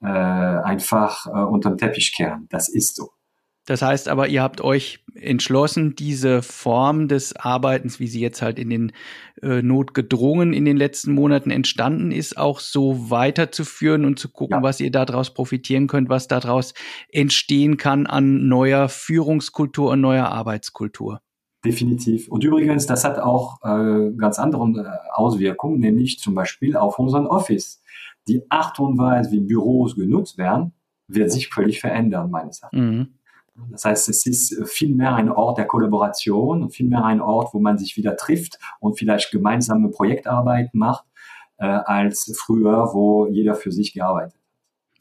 [0.03, 2.47] einfach unterm Teppich kehren.
[2.49, 3.11] Das ist so.
[3.65, 8.57] Das heißt aber, ihr habt euch entschlossen, diese Form des Arbeitens, wie sie jetzt halt
[8.57, 8.91] in den
[9.43, 14.63] äh, notgedrungen in den letzten Monaten entstanden ist, auch so weiterzuführen und zu gucken, ja.
[14.63, 16.73] was ihr daraus profitieren könnt, was daraus
[17.09, 21.21] entstehen kann an neuer Führungskultur und neuer Arbeitskultur.
[21.63, 22.27] Definitiv.
[22.27, 27.27] Und übrigens, das hat auch äh, ganz andere äh, Auswirkungen, nämlich zum Beispiel auf unseren
[27.27, 27.81] Office.
[28.27, 30.73] Die Art und Weise, wie Büros genutzt werden,
[31.07, 32.81] wird sich völlig verändern, meines Erachtens.
[32.81, 33.07] Mhm.
[33.69, 37.53] Das heißt, es ist viel mehr ein Ort der Kollaboration und viel mehr ein Ort,
[37.53, 41.05] wo man sich wieder trifft und vielleicht gemeinsame Projektarbeit macht,
[41.57, 44.41] äh, als früher, wo jeder für sich gearbeitet hat.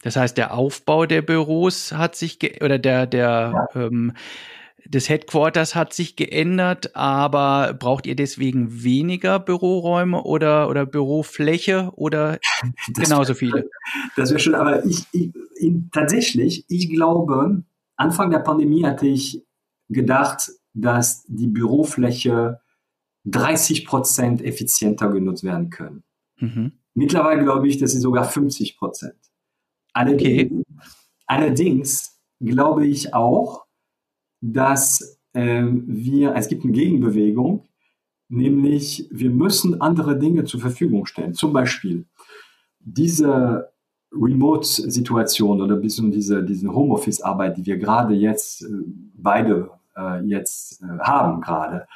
[0.02, 3.80] Das heißt, der Aufbau der Büros hat sich oder der der ja.
[3.82, 4.14] ähm,
[4.84, 12.38] des Headquarters hat sich geändert, aber braucht ihr deswegen weniger Büroräume oder, oder Bürofläche oder
[12.94, 13.68] genauso viele?
[14.16, 15.30] Das wäre schön, aber ich, ich
[15.92, 17.62] tatsächlich, ich glaube,
[17.96, 19.42] Anfang der Pandemie hatte ich
[19.88, 22.60] gedacht, dass die Bürofläche
[23.24, 26.02] 30 Prozent effizienter genutzt werden können.
[26.38, 26.72] Mhm.
[26.94, 29.14] Mittlerweile glaube ich, dass sie sogar 50 Prozent.
[29.92, 30.64] Allerdings, okay.
[31.26, 33.66] allerdings glaube ich auch,
[34.40, 37.64] dass äh, wir, es gibt eine Gegenbewegung,
[38.28, 41.34] nämlich wir müssen andere Dinge zur Verfügung stellen.
[41.34, 42.06] Zum Beispiel
[42.78, 43.70] diese
[44.12, 48.68] Remote-Situation oder bisschen diese, diese Homeoffice-Arbeit, die wir gerade jetzt äh,
[49.14, 51.86] beide äh, jetzt äh, haben gerade.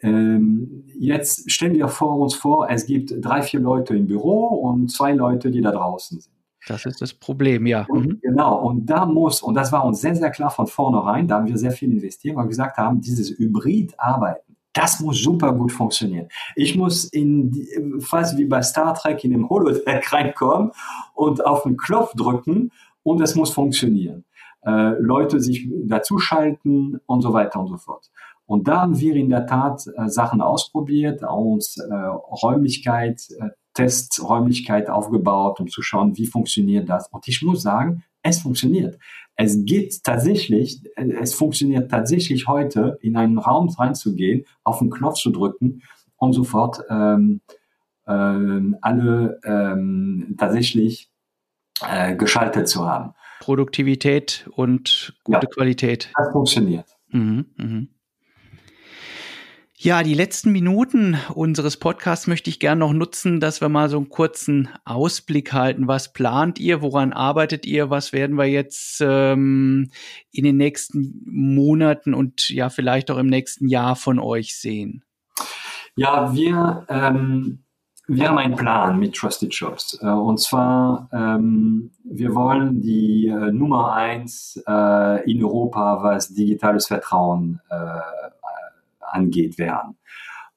[0.00, 4.90] Ähm, jetzt stellen wir vor, uns vor, es gibt drei, vier Leute im Büro und
[4.90, 6.33] zwei Leute, die da draußen sind.
[6.66, 7.84] Das ist das Problem, ja.
[7.88, 8.20] Und, mhm.
[8.22, 11.46] Genau, und da muss, und das war uns sehr, sehr klar von vornherein, da haben
[11.46, 16.28] wir sehr viel investiert, weil wir gesagt haben, dieses Hybrid-Arbeiten, das muss super gut funktionieren.
[16.56, 20.72] Ich muss in fast wie bei Star Trek in dem Holodeck reinkommen
[21.14, 22.70] und auf den Knopf drücken
[23.04, 24.24] und es muss funktionieren.
[24.66, 28.10] Äh, Leute sich dazuschalten und so weiter und so fort.
[28.46, 34.88] Und da haben wir in der Tat äh, Sachen ausprobiert, uns äh, Räumlichkeit, äh, Testräumlichkeit
[34.88, 37.08] aufgebaut, um zu schauen, wie funktioniert das.
[37.08, 38.98] Und ich muss sagen, es funktioniert.
[39.36, 45.30] Es geht tatsächlich, es funktioniert tatsächlich heute, in einen Raum reinzugehen, auf den Knopf zu
[45.30, 45.82] drücken
[46.16, 47.40] und sofort ähm,
[48.06, 51.10] ähm, alle ähm, tatsächlich
[51.82, 53.14] äh, geschaltet zu haben.
[53.40, 56.12] Produktivität und gute ja, Qualität.
[56.16, 56.86] Das funktioniert.
[57.08, 57.86] Mhm, mh.
[59.84, 63.98] Ja, die letzten Minuten unseres Podcasts möchte ich gerne noch nutzen, dass wir mal so
[63.98, 65.88] einen kurzen Ausblick halten.
[65.88, 66.80] Was plant ihr?
[66.80, 67.90] Woran arbeitet ihr?
[67.90, 69.90] Was werden wir jetzt ähm,
[70.30, 75.04] in den nächsten Monaten und ja vielleicht auch im nächsten Jahr von euch sehen?
[75.96, 77.64] Ja, wir, ähm,
[78.08, 79.98] wir haben einen Plan mit Trusted Shops.
[80.00, 86.86] Äh, und zwar, ähm, wir wollen die äh, Nummer eins äh, in Europa, was digitales
[86.86, 88.00] Vertrauen äh,
[89.14, 89.96] angeht, werden.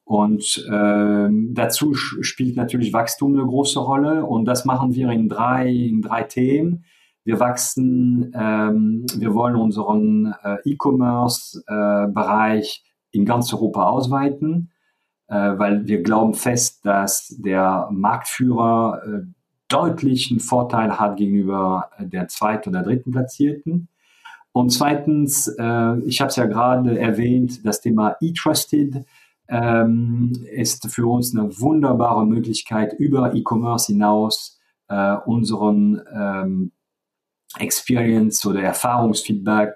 [0.04, 5.70] Und äh, dazu spielt natürlich Wachstum eine große Rolle und das machen wir in drei,
[5.70, 6.86] in drei Themen.
[7.26, 14.72] Wir wachsen, ähm, wir wollen unseren äh, E-Commerce-Bereich äh, in ganz Europa ausweiten,
[15.28, 19.24] äh, weil wir glauben fest, dass der Marktführer äh,
[19.68, 23.90] deutlichen Vorteil hat gegenüber der zweiten oder dritten Platzierten.
[24.58, 29.06] Und zweitens, äh, ich habe es ja gerade erwähnt, das Thema E-Trusted
[29.50, 36.72] ähm, ist für uns eine wunderbare Möglichkeit, über E-Commerce hinaus äh, unseren ähm,
[37.60, 39.76] Experience oder Erfahrungsfeedback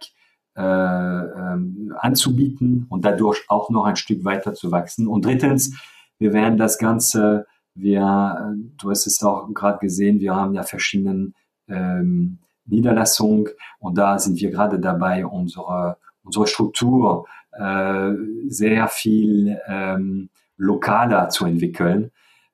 [0.57, 5.05] äh, ähm, anzubieten und dadurch auch noch ein Stück weiter zu wachsen.
[5.05, 5.79] Und drittens,
[6.17, 7.45] wir werden das Ganze,
[7.75, 11.35] wir, du hast es auch gerade gesehen, wir haben ja verschiedenen
[11.67, 13.49] ähm, Niederlassung.
[13.79, 18.11] Und da sind wir gerade dabei, unsere, unsere Struktur äh,
[18.47, 22.11] sehr viel ähm, lokaler zu entwickeln.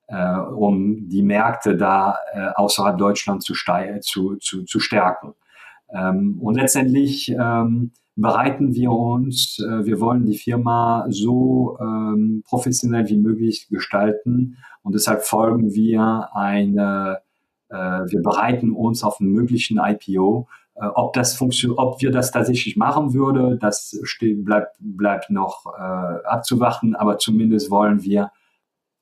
[0.08, 3.54] äh, um die Märkte da äh, außerhalb Deutschlands zu,
[4.02, 5.34] zu, zu, zu stärken.
[5.94, 13.08] Ähm, und letztendlich ähm, bereiten wir uns, äh, wir wollen die Firma so ähm, professionell
[13.10, 17.20] wie möglich gestalten und deshalb folgen wir eine,
[17.70, 20.48] wir bereiten uns auf einen möglichen IPO.
[20.80, 25.66] Äh, ob das funktioniert, ob wir das tatsächlich machen würde, das steht, bleibt, bleibt noch
[25.66, 28.32] äh, abzuwarten, aber zumindest wollen wir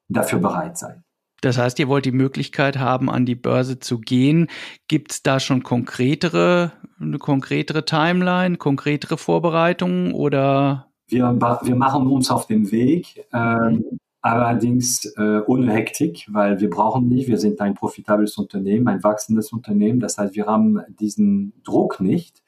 [0.08, 1.04] dafür bereit sein.
[1.42, 4.48] Das heißt, ihr wollt die Möglichkeit haben, an die Börse zu gehen.
[4.88, 10.88] Gibt es da schon konkretere, eine konkretere Timeline, konkretere Vorbereitungen oder?
[11.08, 13.78] Wir, wir machen uns auf den Weg, äh,
[14.26, 19.54] allerdings äh, ohne Hektik, weil wir brauchen nicht, wir sind ein profitables Unternehmen, ein wachsendes
[19.54, 20.00] Unternehmen.
[20.00, 22.42] Das heißt, wir haben diesen Druck nicht.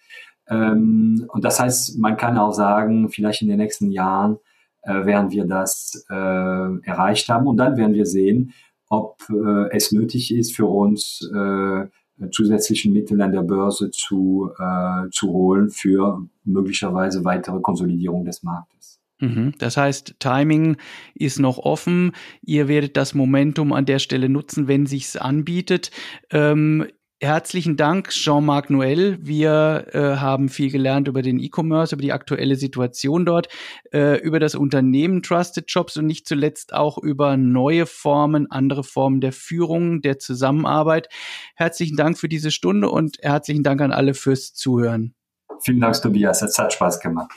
[0.50, 4.40] Ähm, und das heißt, man kann auch sagen, vielleicht in den nächsten Jahren
[4.82, 8.54] äh, werden wir das äh, erreicht haben und dann werden wir sehen,
[8.90, 11.86] ob äh, es nötig ist für uns, äh,
[12.32, 18.97] zusätzlichen Mittel an der Börse zu, äh, zu holen für möglicherweise weitere Konsolidierung des Marktes.
[19.20, 19.54] Mhm.
[19.58, 20.78] Das heißt, Timing
[21.16, 22.12] ist noch offen.
[22.42, 25.92] Ihr werdet das Momentum an der Stelle nutzen, wenn sich's anbietet.
[26.32, 26.88] Ähm,
[27.20, 29.18] Herzlichen Dank, Jean-Marc Noël.
[29.20, 33.48] Wir äh, haben viel gelernt über den E-Commerce, über die aktuelle Situation dort,
[33.92, 39.20] äh, über das Unternehmen Trusted Jobs und nicht zuletzt auch über neue Formen, andere Formen
[39.20, 41.10] der Führung, der Zusammenarbeit.
[41.56, 45.16] Herzlichen Dank für diese Stunde und herzlichen Dank an alle fürs Zuhören.
[45.62, 46.44] Vielen Dank, Tobias.
[46.44, 47.32] Es hat Spaß gemacht.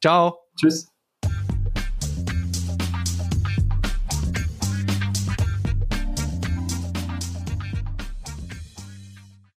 [0.00, 0.38] Ciao.
[0.58, 0.88] Tschüss.